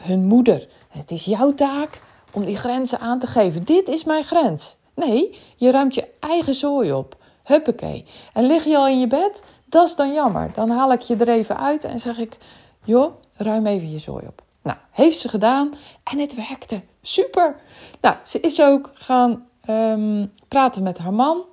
hun 0.00 0.26
moeder. 0.26 0.68
Het 0.88 1.10
is 1.10 1.24
jouw 1.24 1.54
taak 1.54 2.00
om 2.32 2.44
die 2.44 2.56
grenzen 2.56 3.00
aan 3.00 3.18
te 3.18 3.26
geven. 3.26 3.64
Dit 3.64 3.88
is 3.88 4.04
mijn 4.04 4.24
grens. 4.24 4.76
Nee, 4.94 5.38
je 5.56 5.70
ruimt 5.70 5.94
je 5.94 6.08
eigen 6.20 6.54
zooi 6.54 6.92
op. 6.92 7.16
Huppakee. 7.44 8.04
En 8.32 8.44
lig 8.46 8.64
je 8.64 8.76
al 8.76 8.88
in 8.88 9.00
je 9.00 9.06
bed? 9.06 9.42
Dat 9.64 9.88
is 9.88 9.94
dan 9.94 10.12
jammer. 10.12 10.50
Dan 10.54 10.70
haal 10.70 10.92
ik 10.92 11.00
je 11.00 11.16
er 11.16 11.28
even 11.28 11.58
uit 11.58 11.84
en 11.84 12.00
zeg 12.00 12.18
ik: 12.18 12.36
joh, 12.84 13.12
ruim 13.36 13.66
even 13.66 13.90
je 13.90 13.98
zooi 13.98 14.26
op. 14.26 14.42
Nou, 14.62 14.76
heeft 14.90 15.18
ze 15.18 15.28
gedaan 15.28 15.74
en 16.04 16.18
het 16.18 16.34
werkte. 16.34 16.82
Super. 17.02 17.56
Nou, 18.00 18.16
ze 18.22 18.40
is 18.40 18.62
ook 18.62 18.90
gaan 18.94 19.47
Ehm, 19.68 20.26
praten 20.48 20.82
met 20.82 20.98
haar 20.98 21.12
man. 21.12 21.44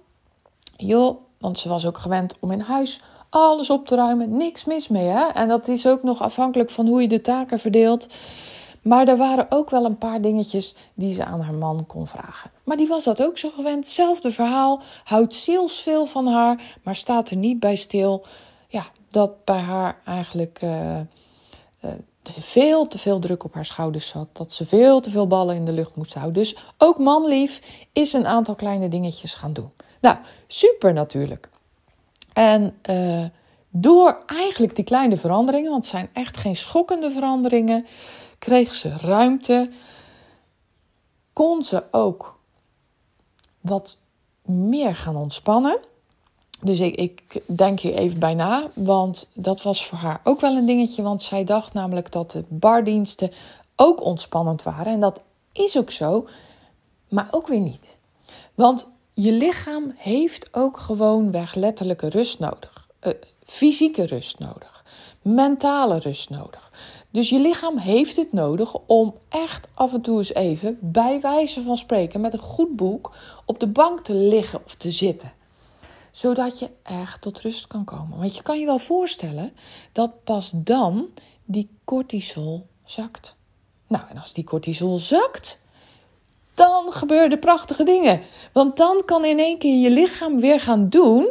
Joh, 0.78 1.18
want 1.38 1.60
ze 1.60 1.70
was 1.70 1.86
ook 1.86 1.98
gewend 1.98 2.36
om 2.40 2.52
in 2.52 2.60
huis 2.60 3.02
alles 3.30 3.70
op 3.70 3.88
te 3.88 3.96
ruimen. 3.96 4.38
Niks 4.38 4.66
mis 4.66 4.88
mee, 4.88 5.04
hè? 5.04 5.26
En 5.28 5.48
dat 5.48 5.68
is 5.68 5.88
ook 5.88 6.04
nog 6.04 6.22
afhankelijk 6.22 6.70
van 6.70 6.88
hoe 6.88 7.02
je 7.02 7.08
de 7.08 7.22
taken 7.22 7.60
verdeelt. 7.60 8.08
Maar 8.82 9.08
er 9.08 9.18
waren 9.18 9.46
ook 9.50 9.70
wel 9.70 9.86
een 9.86 9.98
paar 9.98 10.22
dingetjes 10.22 10.76
die 10.94 11.14
ze 11.14 11.26
aan 11.26 11.42
haar 11.42 11.54
man 11.54 11.86
kon 11.86 12.08
vragen. 12.08 12.52
Maar 12.64 12.78
die 12.78 12.88
was 12.88 13.04
dat 13.04 13.24
ook 13.24 13.38
zo 13.38 13.50
gewend. 13.56 13.86
Hetzelfde 13.86 14.32
verhaal. 14.32 14.82
Houdt 15.04 15.34
zielsveel 15.34 16.06
van 16.06 16.28
haar, 16.28 16.78
maar 16.84 16.96
staat 16.96 17.30
er 17.30 17.38
niet 17.38 17.60
bij 17.60 17.76
stil. 17.76 18.26
Ja, 18.68 18.86
dat 19.10 19.46
bij 19.46 19.60
haar 19.60 20.02
eigenlijk 20.06 20.60
uh, 20.64 21.00
veel 22.40 22.88
te 22.88 22.98
veel 22.98 23.20
druk 23.20 23.44
op 23.44 23.54
haar 23.54 23.66
schouders 23.66 24.08
zat. 24.08 24.28
Dat 24.32 24.54
ze 24.54 24.66
veel 24.66 25.00
te 25.00 25.10
veel 25.10 25.28
ballen 25.28 25.56
in 25.56 25.66
de 25.66 25.72
lucht 25.72 25.96
moest 25.96 26.14
houden. 26.14 26.34
Dus 26.34 26.56
ook 26.78 26.98
manlief 26.98 27.62
is 27.94 28.14
een 28.14 28.28
aantal 28.28 28.56
kleine 28.56 28.88
dingetjes 28.88 29.36
gaan 29.36 29.54
doen. 29.54 29.72
Nou, 30.02 30.18
super 30.48 30.94
natuurlijk. 30.94 31.50
En 32.34 32.78
uh, 32.90 33.26
door 33.70 34.24
eigenlijk 34.26 34.76
die 34.76 34.84
kleine 34.84 35.18
veranderingen, 35.18 35.72
want 35.72 35.84
het 35.84 35.92
zijn 35.92 36.10
echt 36.14 36.38
geen 36.38 36.56
schokkende 36.56 37.12
veranderingen, 37.12 37.86
kreeg 38.40 38.74
ze 38.74 38.98
ruimte. 38.98 39.72
Kon 41.34 41.64
ze 41.64 41.84
ook 41.92 42.40
wat 43.62 43.98
meer 44.42 44.96
gaan 44.96 45.16
ontspannen. 45.16 45.80
Dus 46.62 46.80
ik, 46.80 46.96
ik, 46.96 47.42
denk 47.46 47.80
hier 47.80 47.94
even 47.94 48.20
bij 48.20 48.34
na, 48.34 48.70
want 48.74 49.30
dat 49.34 49.62
was 49.62 49.86
voor 49.86 49.98
haar 49.98 50.22
ook 50.24 50.40
wel 50.40 50.56
een 50.56 50.66
dingetje. 50.66 51.02
Want 51.02 51.22
zij 51.22 51.44
dacht 51.44 51.74
namelijk 51.74 52.12
dat 52.12 52.32
de 52.32 52.44
bardiensten 52.48 53.32
ook 53.76 54.04
ontspannend 54.04 54.64
waren. 54.64 54.94
En 54.94 55.00
dat 55.00 55.22
is 55.52 55.78
ook 55.78 55.92
zo, 55.92 56.28
maar 57.10 57.28
ook 57.32 57.48
weer 57.48 57.60
niet. 57.60 57.98
Want 58.56 58.90
je 59.14 59.32
lichaam 59.32 59.94
heeft 59.96 60.48
ook 60.52 60.78
gewoon 60.78 61.32
weg 61.32 61.56
letterlijke 61.56 62.10
rust 62.10 62.40
nodig. 62.40 62.88
Uh, 63.02 63.14
fysieke 63.46 64.06
rust 64.06 64.40
nodig. 64.40 64.84
Mentale 65.22 66.00
rust 66.00 66.30
nodig. 66.30 66.72
Dus 67.10 67.30
je 67.30 67.40
lichaam 67.40 67.78
heeft 67.78 68.16
het 68.16 68.34
nodig 68.34 68.74
om 68.86 69.16
echt 69.30 69.68
af 69.74 69.94
en 69.94 70.02
toe 70.02 70.18
eens 70.18 70.34
even, 70.34 70.78
bij 70.82 71.22
wijze 71.22 71.64
van 71.64 71.78
spreken, 71.78 72.22
met 72.22 72.34
een 72.34 72.40
goed 72.40 72.76
boek 72.76 73.12
op 73.46 73.60
de 73.60 73.68
bank 73.68 74.00
te 74.00 74.14
liggen 74.14 74.62
of 74.66 74.76
te 74.76 74.92
zitten 74.92 75.32
zodat 76.16 76.60
je 76.60 76.70
echt 76.84 77.22
tot 77.22 77.40
rust 77.40 77.68
kan 77.68 77.84
komen. 77.84 78.18
Want 78.18 78.36
je 78.36 78.42
kan 78.42 78.60
je 78.60 78.66
wel 78.66 78.80
voorstellen 78.80 79.54
dat 79.92 80.24
pas 80.24 80.52
dan 80.54 81.08
die 81.46 81.70
cortisol 81.84 82.68
zakt. 82.84 83.36
Nou, 83.88 84.04
en 84.10 84.18
als 84.18 84.34
die 84.34 84.44
cortisol 84.44 84.98
zakt, 84.98 85.60
dan 86.54 86.92
gebeuren 86.92 87.40
prachtige 87.40 87.84
dingen. 87.84 88.22
Want 88.52 88.78
dan 88.78 89.02
kan 89.06 89.26
in 89.26 89.40
één 89.40 89.58
keer 89.58 89.80
je 89.80 89.90
lichaam 89.90 90.40
weer 90.40 90.60
gaan 90.60 90.90
doen 90.90 91.30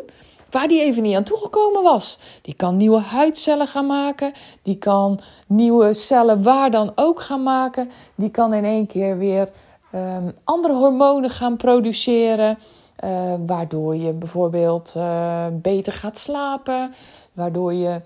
waar 0.50 0.68
die 0.68 0.80
even 0.80 1.02
niet 1.02 1.16
aan 1.16 1.24
toegekomen 1.24 1.82
was. 1.82 2.18
Die 2.42 2.54
kan 2.54 2.76
nieuwe 2.76 3.00
huidcellen 3.00 3.68
gaan 3.68 3.86
maken. 3.86 4.32
Die 4.62 4.78
kan 4.78 5.20
nieuwe 5.46 5.94
cellen 5.94 6.42
waar 6.42 6.70
dan 6.70 6.92
ook 6.94 7.20
gaan 7.20 7.42
maken. 7.42 7.90
Die 8.14 8.30
kan 8.30 8.54
in 8.54 8.64
één 8.64 8.86
keer 8.86 9.18
weer 9.18 9.48
um, 9.94 10.32
andere 10.44 10.74
hormonen 10.74 11.30
gaan 11.30 11.56
produceren. 11.56 12.58
Uh, 13.04 13.34
waardoor 13.46 13.96
je 13.96 14.12
bijvoorbeeld 14.12 14.94
uh, 14.96 15.46
beter 15.52 15.92
gaat 15.92 16.18
slapen. 16.18 16.94
Waardoor 17.32 17.74
je 17.74 18.00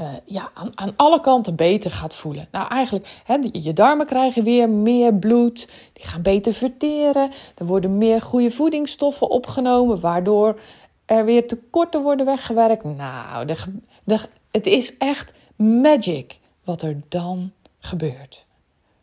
uh, 0.00 0.08
ja, 0.24 0.50
aan, 0.54 0.70
aan, 0.74 0.92
alle 0.96 1.20
kanten 1.20 1.54
beter 1.54 1.90
gaat 1.90 2.14
voelen. 2.14 2.48
Nou, 2.50 2.68
eigenlijk, 2.68 3.22
hè, 3.24 3.36
je 3.52 3.72
darmen 3.72 4.06
krijgen 4.06 4.42
weer 4.42 4.68
meer 4.68 5.14
bloed. 5.14 5.68
Die 5.92 6.06
gaan 6.06 6.22
beter 6.22 6.52
verteren. 6.52 7.30
Er 7.54 7.66
worden 7.66 7.98
meer 7.98 8.22
goede 8.22 8.50
voedingsstoffen 8.50 9.28
opgenomen. 9.28 10.00
Waardoor 10.00 10.60
er 11.06 11.24
weer 11.24 11.48
tekorten 11.48 12.02
worden 12.02 12.26
weggewerkt. 12.26 12.84
Nou, 12.84 13.46
de, 13.46 13.56
de, 14.04 14.20
het 14.50 14.66
is 14.66 14.96
echt 14.96 15.32
magic 15.56 16.38
wat 16.64 16.82
er 16.82 17.00
dan 17.08 17.52
gebeurt. 17.78 18.44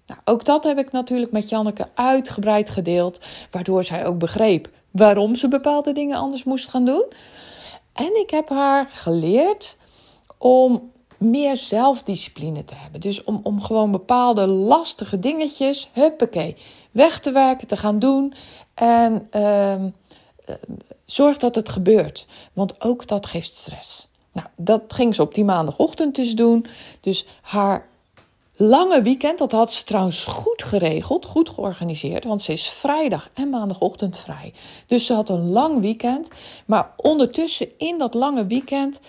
Nou, 0.08 0.19
ook 0.25 0.45
dat 0.45 0.63
heb 0.63 0.77
ik 0.77 0.91
natuurlijk 0.91 1.32
met 1.32 1.49
Janneke 1.49 1.88
uitgebreid 1.93 2.69
gedeeld. 2.69 3.19
Waardoor 3.51 3.84
zij 3.84 4.06
ook 4.06 4.17
begreep 4.17 4.69
waarom 4.93 5.36
ze 5.36 5.47
bepaalde 5.47 5.91
dingen 5.91 6.17
anders 6.17 6.43
moest 6.43 6.69
gaan 6.69 6.86
doen. 6.86 7.06
En 7.93 8.19
ik 8.19 8.29
heb 8.29 8.49
haar 8.49 8.89
geleerd 8.89 9.77
om 10.38 10.91
meer 11.17 11.58
zelfdiscipline 11.58 12.65
te 12.65 12.75
hebben. 12.75 13.01
Dus 13.01 13.23
om, 13.23 13.39
om 13.43 13.62
gewoon 13.62 13.91
bepaalde 13.91 14.47
lastige 14.47 15.19
dingetjes, 15.19 15.89
huppakee, 15.93 16.56
weg 16.91 17.19
te 17.19 17.32
werken, 17.32 17.67
te 17.67 17.77
gaan 17.77 17.99
doen. 17.99 18.34
En 18.73 19.27
uh, 19.36 19.84
zorg 21.06 21.38
dat 21.38 21.56
het 21.56 21.69
gebeurt. 21.69 22.27
Want 22.53 22.82
ook 22.82 23.08
dat 23.08 23.25
geeft 23.25 23.53
stress. 23.56 24.08
Nou, 24.32 24.47
dat 24.56 24.93
ging 24.93 25.15
ze 25.15 25.21
op 25.21 25.34
die 25.34 25.45
maandagochtend 25.45 26.15
dus 26.15 26.36
doen. 26.36 26.65
Dus 27.01 27.25
haar 27.41 27.88
lange 28.56 29.02
weekend. 29.02 29.38
Dat 29.38 29.52
had 29.52 29.74
ze 29.74 29.84
trouwens 29.84 30.24
goed 30.24 30.63
geregeld, 30.63 31.26
goed 31.26 31.50
georganiseerd. 31.50 32.24
Want 32.24 32.42
ze 32.42 32.52
is 32.52 32.70
vrijdag 32.70 33.30
en 33.34 33.50
maandagochtend 33.50 34.18
vrij. 34.18 34.54
Dus 34.88 35.06
ze 35.06 35.13
had 35.13 35.30
een 35.30 35.50
lang 35.50 35.80
weekend. 35.82 36.28
Maar 36.66 36.94
ondertussen 36.98 37.78
in 37.78 37.98
dat 37.98 38.13
lange 38.13 38.46
weekend 38.46 39.00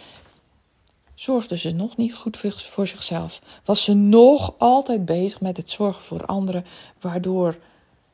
zorgde 1.15 1.59
ze 1.59 1.71
nog 1.71 1.97
niet 1.97 2.15
goed 2.15 2.39
voor 2.57 2.87
zichzelf. 2.87 3.41
Was 3.65 3.85
ze 3.85 3.95
nog 3.95 4.55
altijd 4.59 5.05
bezig 5.05 5.41
met 5.41 5.57
het 5.57 5.71
zorgen 5.71 6.03
voor 6.03 6.27
anderen. 6.27 6.65
Waardoor 7.01 7.57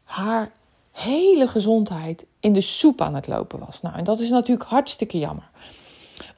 haar 0.05 0.53
hele 0.93 1.49
gezondheid 1.49 2.27
in 2.41 2.53
de 2.53 2.61
soep 2.61 3.01
aan 3.01 3.15
het 3.15 3.27
lopen 3.27 3.59
was. 3.59 3.81
Nou, 3.81 3.97
en 3.97 4.05
dat 4.05 4.19
is 4.19 4.31
natuurlijk 4.31 4.69
hartstikke 4.69 5.19
jammer. 5.19 5.51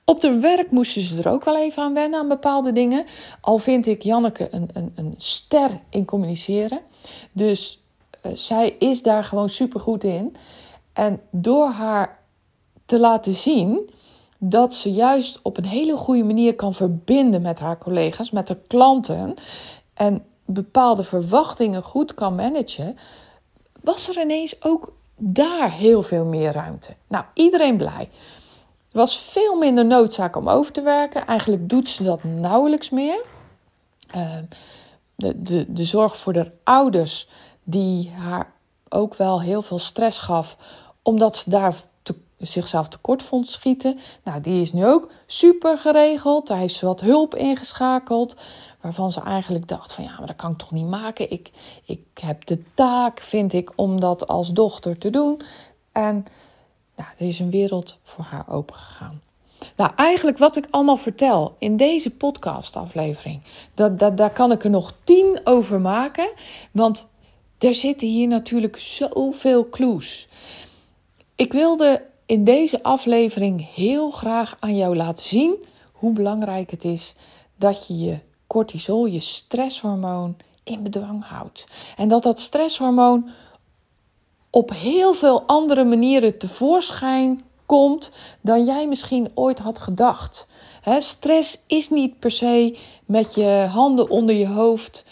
Op 0.04 0.20
de 0.20 0.38
werk 0.38 0.70
moesten 0.70 1.02
ze 1.02 1.22
er 1.22 1.28
ook 1.28 1.44
wel 1.44 1.56
even 1.58 1.82
aan 1.82 1.94
wennen, 1.94 2.20
aan 2.20 2.28
bepaalde 2.28 2.72
dingen. 2.72 3.04
Al 3.40 3.58
vind 3.58 3.86
ik 3.86 4.02
Janneke 4.02 4.48
een, 4.50 4.68
een, 4.72 4.92
een 4.94 5.14
ster 5.16 5.80
in 5.88 6.04
communiceren. 6.04 6.80
Dus 7.32 7.82
uh, 8.22 8.32
zij 8.34 8.76
is 8.78 9.02
daar 9.02 9.24
gewoon 9.24 9.48
super 9.48 9.80
goed 9.80 10.04
in. 10.04 10.36
En 10.92 11.20
door 11.30 11.70
haar 11.70 12.18
te 12.86 12.98
laten 12.98 13.34
zien 13.34 13.90
dat 14.38 14.74
ze 14.74 14.92
juist 14.92 15.38
op 15.42 15.56
een 15.56 15.64
hele 15.64 15.96
goede 15.96 16.24
manier 16.24 16.54
kan 16.54 16.74
verbinden 16.74 17.42
met 17.42 17.58
haar 17.58 17.78
collega's, 17.78 18.30
met 18.30 18.48
haar 18.48 18.58
klanten. 18.66 19.34
En 19.94 20.24
bepaalde 20.44 21.04
verwachtingen 21.04 21.82
goed 21.82 22.14
kan 22.14 22.34
managen, 22.34 22.98
was 23.80 24.08
er 24.08 24.22
ineens 24.22 24.64
ook 24.64 24.92
daar 25.16 25.72
heel 25.72 26.02
veel 26.02 26.24
meer 26.24 26.52
ruimte. 26.52 26.94
Nou, 27.08 27.24
iedereen 27.34 27.76
blij. 27.76 28.08
Er 28.92 28.98
was 28.98 29.18
veel 29.18 29.54
minder 29.54 29.86
noodzaak 29.86 30.36
om 30.36 30.48
over 30.48 30.72
te 30.72 30.82
werken. 30.82 31.26
Eigenlijk 31.26 31.68
doet 31.68 31.88
ze 31.88 32.02
dat 32.02 32.24
nauwelijks 32.24 32.90
meer. 32.90 33.24
Ehm, 34.10 34.44
de, 35.14 35.42
de, 35.42 35.72
de 35.72 35.84
zorg 35.84 36.16
voor 36.16 36.32
de 36.32 36.50
ouders, 36.64 37.28
die 37.62 38.10
haar 38.10 38.52
ook 38.88 39.14
wel 39.14 39.40
heel 39.40 39.62
veel 39.62 39.78
stress 39.78 40.18
gaf, 40.18 40.56
omdat 41.02 41.36
ze 41.36 41.50
daar 41.50 41.74
te, 42.02 42.14
zichzelf 42.38 42.88
tekort 42.88 43.22
vond 43.22 43.48
schieten. 43.48 43.98
Nou, 44.24 44.40
die 44.40 44.60
is 44.60 44.72
nu 44.72 44.86
ook 44.86 45.10
super 45.26 45.78
geregeld. 45.78 46.46
Daar 46.46 46.58
heeft 46.58 46.74
ze 46.74 46.86
wat 46.86 47.00
hulp 47.00 47.34
ingeschakeld. 47.34 48.36
Waarvan 48.80 49.12
ze 49.12 49.20
eigenlijk 49.20 49.68
dacht 49.68 49.92
van 49.92 50.04
ja, 50.04 50.14
maar 50.18 50.26
dat 50.26 50.36
kan 50.36 50.50
ik 50.50 50.58
toch 50.58 50.70
niet 50.70 50.86
maken. 50.86 51.30
Ik, 51.30 51.50
ik 51.84 52.06
heb 52.20 52.46
de 52.46 52.62
taak, 52.74 53.20
vind 53.20 53.52
ik, 53.52 53.72
om 53.74 54.00
dat 54.00 54.26
als 54.26 54.48
dochter 54.48 54.98
te 54.98 55.10
doen. 55.10 55.40
En 55.92 56.24
er 57.18 57.26
is 57.26 57.38
een 57.38 57.50
wereld 57.50 57.98
voor 58.02 58.24
haar 58.24 58.44
opengegaan. 58.48 59.20
Nou, 59.76 59.90
eigenlijk 59.96 60.38
wat 60.38 60.56
ik 60.56 60.66
allemaal 60.70 60.96
vertel 60.96 61.56
in 61.58 61.76
deze 61.76 62.10
podcastaflevering, 62.10 63.40
dat, 63.74 63.98
dat, 63.98 64.16
daar 64.16 64.32
kan 64.32 64.52
ik 64.52 64.64
er 64.64 64.70
nog 64.70 64.94
tien 65.04 65.40
over 65.44 65.80
maken. 65.80 66.30
Want 66.70 67.08
er 67.58 67.74
zitten 67.74 68.08
hier 68.08 68.28
natuurlijk 68.28 68.76
zoveel 68.76 69.68
clues. 69.68 70.28
Ik 71.34 71.52
wilde 71.52 72.04
in 72.26 72.44
deze 72.44 72.82
aflevering 72.82 73.74
heel 73.74 74.10
graag 74.10 74.56
aan 74.60 74.76
jou 74.76 74.96
laten 74.96 75.24
zien 75.24 75.64
hoe 75.92 76.12
belangrijk 76.12 76.70
het 76.70 76.84
is 76.84 77.14
dat 77.56 77.86
je 77.86 77.98
je 77.98 78.18
cortisol, 78.46 79.06
je 79.06 79.20
stresshormoon, 79.20 80.36
in 80.64 80.82
bedwang 80.82 81.24
houdt. 81.24 81.66
En 81.96 82.08
dat 82.08 82.22
dat 82.22 82.40
stresshormoon 82.40 83.30
op 84.54 84.70
heel 84.70 85.14
veel 85.14 85.42
andere 85.46 85.84
manieren 85.84 86.38
tevoorschijn 86.38 87.40
komt 87.66 88.12
dan 88.40 88.64
jij 88.64 88.88
misschien 88.88 89.30
ooit 89.34 89.58
had 89.58 89.78
gedacht. 89.78 90.46
stress 90.98 91.58
is 91.66 91.90
niet 91.90 92.18
per 92.18 92.30
se 92.30 92.78
met 93.04 93.34
je 93.34 93.66
handen 93.70 94.08
onder 94.08 94.34
je 94.34 94.46
hoofd 94.46 95.04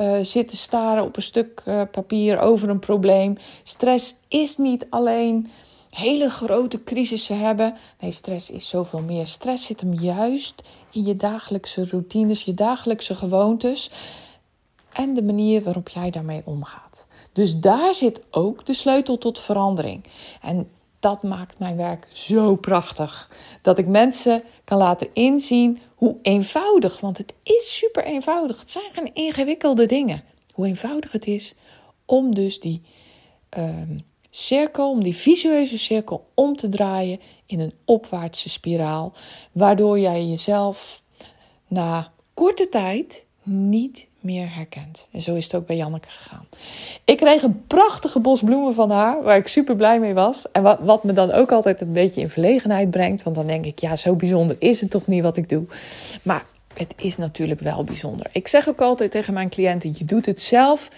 uh, 0.00 0.18
zitten 0.22 0.56
staren 0.56 1.04
op 1.04 1.16
een 1.16 1.22
stuk 1.22 1.62
uh, 1.66 1.82
papier 1.90 2.38
over 2.38 2.68
een 2.68 2.78
probleem. 2.78 3.36
Stress 3.62 4.14
is 4.28 4.56
niet 4.56 4.86
alleen 4.90 5.50
hele 5.90 6.30
grote 6.30 6.82
crisissen 6.82 7.38
hebben. 7.38 7.76
Nee, 8.00 8.12
stress 8.12 8.50
is 8.50 8.68
zoveel 8.68 9.00
meer. 9.00 9.26
Stress 9.26 9.66
zit 9.66 9.80
hem 9.80 9.94
juist 9.94 10.62
in 10.90 11.04
je 11.04 11.16
dagelijkse 11.16 11.84
routines, 11.84 12.42
je 12.42 12.54
dagelijkse 12.54 13.14
gewoontes 13.14 13.90
en 14.92 15.14
de 15.14 15.22
manier 15.22 15.62
waarop 15.62 15.88
jij 15.88 16.10
daarmee 16.10 16.42
omgaat. 16.44 17.07
Dus 17.38 17.58
daar 17.58 17.94
zit 17.94 18.20
ook 18.30 18.66
de 18.66 18.72
sleutel 18.72 19.18
tot 19.18 19.38
verandering. 19.38 20.04
En 20.42 20.70
dat 21.00 21.22
maakt 21.22 21.58
mijn 21.58 21.76
werk 21.76 22.08
zo 22.12 22.56
prachtig. 22.56 23.30
Dat 23.62 23.78
ik 23.78 23.86
mensen 23.86 24.42
kan 24.64 24.78
laten 24.78 25.08
inzien 25.12 25.78
hoe 25.94 26.16
eenvoudig, 26.22 27.00
want 27.00 27.18
het 27.18 27.34
is 27.42 27.76
super 27.76 28.04
eenvoudig. 28.04 28.60
Het 28.60 28.70
zijn 28.70 28.84
geen 28.92 29.14
ingewikkelde 29.14 29.86
dingen. 29.86 30.24
Hoe 30.52 30.66
eenvoudig 30.66 31.12
het 31.12 31.26
is 31.26 31.54
om 32.04 32.34
dus 32.34 32.60
die 32.60 32.82
ehm, 33.48 33.98
cirkel, 34.30 34.90
om 34.90 35.02
die 35.02 35.16
visueuze 35.16 35.78
cirkel 35.78 36.26
om 36.34 36.56
te 36.56 36.68
draaien 36.68 37.20
in 37.46 37.60
een 37.60 37.74
opwaartse 37.84 38.48
spiraal. 38.48 39.12
Waardoor 39.52 39.98
jij 39.98 40.26
jezelf 40.26 41.02
na 41.68 42.12
korte 42.34 42.68
tijd 42.68 43.26
niet 43.42 44.07
meer 44.20 44.54
herkent. 44.54 45.06
En 45.10 45.20
zo 45.20 45.34
is 45.34 45.44
het 45.44 45.54
ook 45.54 45.66
bij 45.66 45.76
Janneke 45.76 46.08
gegaan. 46.10 46.46
Ik 47.04 47.16
kreeg 47.16 47.42
een 47.42 47.66
prachtige 47.66 48.20
bos 48.20 48.42
bloemen 48.42 48.74
van 48.74 48.90
haar, 48.90 49.22
waar 49.22 49.36
ik 49.36 49.48
super 49.48 49.76
blij 49.76 50.00
mee 50.00 50.14
was. 50.14 50.50
En 50.52 50.62
wat, 50.62 50.78
wat 50.80 51.04
me 51.04 51.12
dan 51.12 51.32
ook 51.32 51.52
altijd 51.52 51.80
een 51.80 51.92
beetje 51.92 52.20
in 52.20 52.30
verlegenheid 52.30 52.90
brengt. 52.90 53.22
Want 53.22 53.36
dan 53.36 53.46
denk 53.46 53.64
ik, 53.64 53.78
ja, 53.78 53.96
zo 53.96 54.14
bijzonder 54.14 54.56
is 54.58 54.80
het 54.80 54.90
toch 54.90 55.06
niet 55.06 55.22
wat 55.22 55.36
ik 55.36 55.48
doe. 55.48 55.64
Maar 56.22 56.44
het 56.74 56.94
is 56.96 57.16
natuurlijk 57.16 57.60
wel 57.60 57.84
bijzonder. 57.84 58.26
Ik 58.32 58.48
zeg 58.48 58.68
ook 58.68 58.80
altijd 58.80 59.10
tegen 59.10 59.34
mijn 59.34 59.48
cliënten: 59.48 59.94
je 59.96 60.04
doet 60.04 60.26
het 60.26 60.42
zelf. 60.42 60.88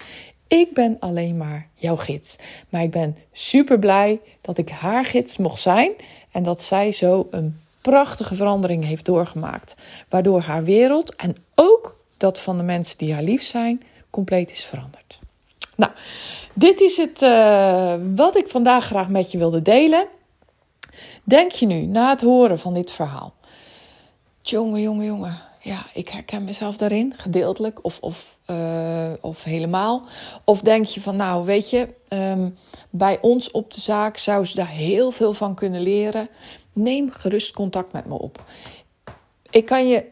Ik 0.49 0.75
ben 0.75 0.97
alleen 1.01 1.37
maar 1.37 1.69
jouw 1.75 1.97
gids. 1.97 2.37
Maar 2.69 2.83
ik 2.83 2.91
ben 2.91 3.17
super 3.33 3.79
blij 3.79 4.21
dat 4.41 4.59
ik 4.59 4.69
haar 4.69 5.05
gids 5.05 5.37
mocht 5.37 5.61
zijn. 5.61 5.91
En 6.31 6.43
dat 6.43 6.63
zij 6.63 6.93
zo 6.93 7.29
een 7.31 7.61
prachtige 7.81 8.35
verandering 8.35 8.85
heeft 8.85 9.05
doorgemaakt. 9.05 9.75
Waardoor 10.09 10.41
haar 10.41 10.65
wereld 10.65 11.15
en 11.17 11.37
ook 11.55 12.00
dat 12.21 12.41
van 12.41 12.57
de 12.57 12.63
mensen 12.63 12.99
die 12.99 13.13
haar 13.13 13.23
lief 13.23 13.43
zijn 13.43 13.83
compleet 14.11 14.51
is 14.51 14.65
veranderd. 14.65 15.21
Nou, 15.77 15.93
dit 16.53 16.81
is 16.81 16.97
het 16.97 17.23
uh, 17.23 17.95
wat 18.15 18.37
ik 18.37 18.49
vandaag 18.49 18.85
graag 18.85 19.09
met 19.09 19.31
je 19.31 19.39
wilde 19.39 19.63
delen. 19.63 20.07
Denk 21.25 21.51
je 21.51 21.67
nu 21.67 21.81
na 21.81 22.11
het 22.11 22.21
horen 22.21 22.59
van 22.59 22.75
dit 22.75 22.91
verhaal? 22.91 23.35
Jongen, 24.43 24.81
jongen, 24.81 25.05
jongen. 25.05 25.39
Ja, 25.63 25.87
ik 25.95 26.09
herken 26.09 26.45
mezelf 26.45 26.77
daarin, 26.77 27.15
gedeeltelijk 27.17 27.79
of, 27.83 27.99
of, 28.01 28.37
uh, 28.47 29.13
of 29.21 29.45
helemaal. 29.45 30.07
Of 30.45 30.61
denk 30.61 30.85
je 30.85 31.01
van, 31.01 31.17
nou, 31.17 31.45
weet 31.45 31.71
je, 31.71 31.89
um, 32.09 32.57
bij 32.91 33.19
ons 33.21 33.51
op 33.51 33.73
de 33.73 33.81
zaak 33.81 34.17
zou 34.17 34.45
ze 34.45 34.55
daar 34.55 34.69
heel 34.69 35.11
veel 35.11 35.35
van 35.35 35.55
kunnen 35.55 35.81
leren. 35.81 36.29
Neem 36.73 37.11
gerust 37.11 37.53
contact 37.53 37.93
met 37.93 38.07
me 38.07 38.19
op. 38.19 38.45
Ik 39.51 39.65
kan 39.67 39.89
je 39.89 40.05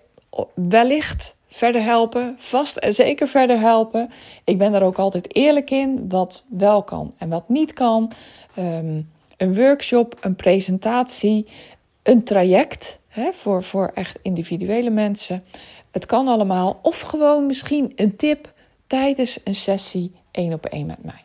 wellicht 0.55 1.37
verder 1.49 1.83
helpen, 1.83 2.35
vast 2.39 2.77
en 2.77 2.95
zeker 2.95 3.29
verder 3.29 3.59
helpen. 3.61 4.11
Ik 4.45 4.59
ben 4.59 4.73
daar 4.73 4.83
ook 4.83 4.99
altijd 4.99 5.35
eerlijk 5.35 5.71
in, 5.71 6.09
wat 6.09 6.45
wel 6.49 6.83
kan 6.83 7.15
en 7.19 7.29
wat 7.29 7.49
niet 7.49 7.73
kan. 7.73 8.13
Um, 8.59 9.11
een 9.37 9.55
workshop, 9.55 10.17
een 10.21 10.37
presentatie, 10.37 11.47
een 12.03 12.25
traject 12.25 12.99
hè, 13.09 13.33
voor, 13.33 13.63
voor 13.63 13.91
echt 13.95 14.19
individuele 14.23 14.91
mensen. 14.91 15.45
Het 15.91 16.07
kan 16.07 16.29
allemaal. 16.29 16.79
Of 16.83 17.01
gewoon 17.01 17.47
misschien 17.47 17.93
een 17.97 18.17
tip 18.17 18.53
tijdens 18.87 19.41
een 19.45 19.55
sessie 19.55 20.13
één 20.31 20.53
op 20.53 20.67
één 20.67 20.87
met 20.87 21.05
mij. 21.05 21.23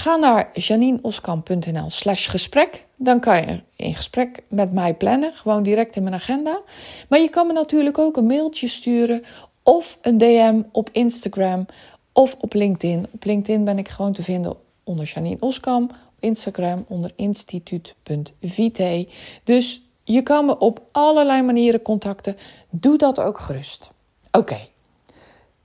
Ga 0.00 0.16
naar 0.16 0.50
janineoskamp.nl 0.54 1.90
slash 1.90 2.30
gesprek. 2.30 2.86
Dan 2.96 3.20
kan 3.20 3.36
je 3.36 3.60
een 3.76 3.94
gesprek 3.94 4.42
met 4.48 4.72
mij 4.72 4.94
plannen, 4.94 5.32
gewoon 5.34 5.62
direct 5.62 5.96
in 5.96 6.02
mijn 6.02 6.14
agenda. 6.14 6.60
Maar 7.08 7.20
je 7.20 7.28
kan 7.28 7.46
me 7.46 7.52
natuurlijk 7.52 7.98
ook 7.98 8.16
een 8.16 8.26
mailtje 8.26 8.68
sturen 8.68 9.24
of 9.62 9.98
een 10.02 10.18
DM 10.18 10.62
op 10.72 10.88
Instagram 10.92 11.66
of 12.12 12.36
op 12.40 12.54
LinkedIn. 12.54 13.06
Op 13.10 13.24
LinkedIn 13.24 13.64
ben 13.64 13.78
ik 13.78 13.88
gewoon 13.88 14.12
te 14.12 14.22
vinden 14.22 14.56
onder 14.84 15.04
Janine 15.14 15.36
Oskam, 15.40 15.82
op 15.82 16.16
Instagram 16.20 16.84
onder 16.88 17.12
instituut.vt. 17.16 18.82
Dus 19.44 19.82
je 20.04 20.22
kan 20.22 20.44
me 20.46 20.58
op 20.58 20.82
allerlei 20.92 21.42
manieren 21.42 21.82
contacten. 21.82 22.36
Doe 22.70 22.98
dat 22.98 23.20
ook 23.20 23.38
gerust. 23.38 23.90
Oké. 24.32 24.58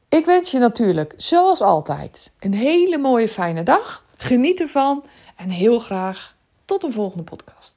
Ik 0.09 0.25
wens 0.25 0.51
je 0.51 0.57
natuurlijk, 0.57 1.13
zoals 1.17 1.61
altijd, 1.61 2.31
een 2.39 2.53
hele 2.53 2.97
mooie 2.97 3.29
fijne 3.29 3.63
dag. 3.63 4.04
Geniet 4.17 4.59
ervan 4.59 5.05
en 5.35 5.49
heel 5.49 5.79
graag 5.79 6.35
tot 6.65 6.81
de 6.81 6.91
volgende 6.91 7.23
podcast. 7.23 7.74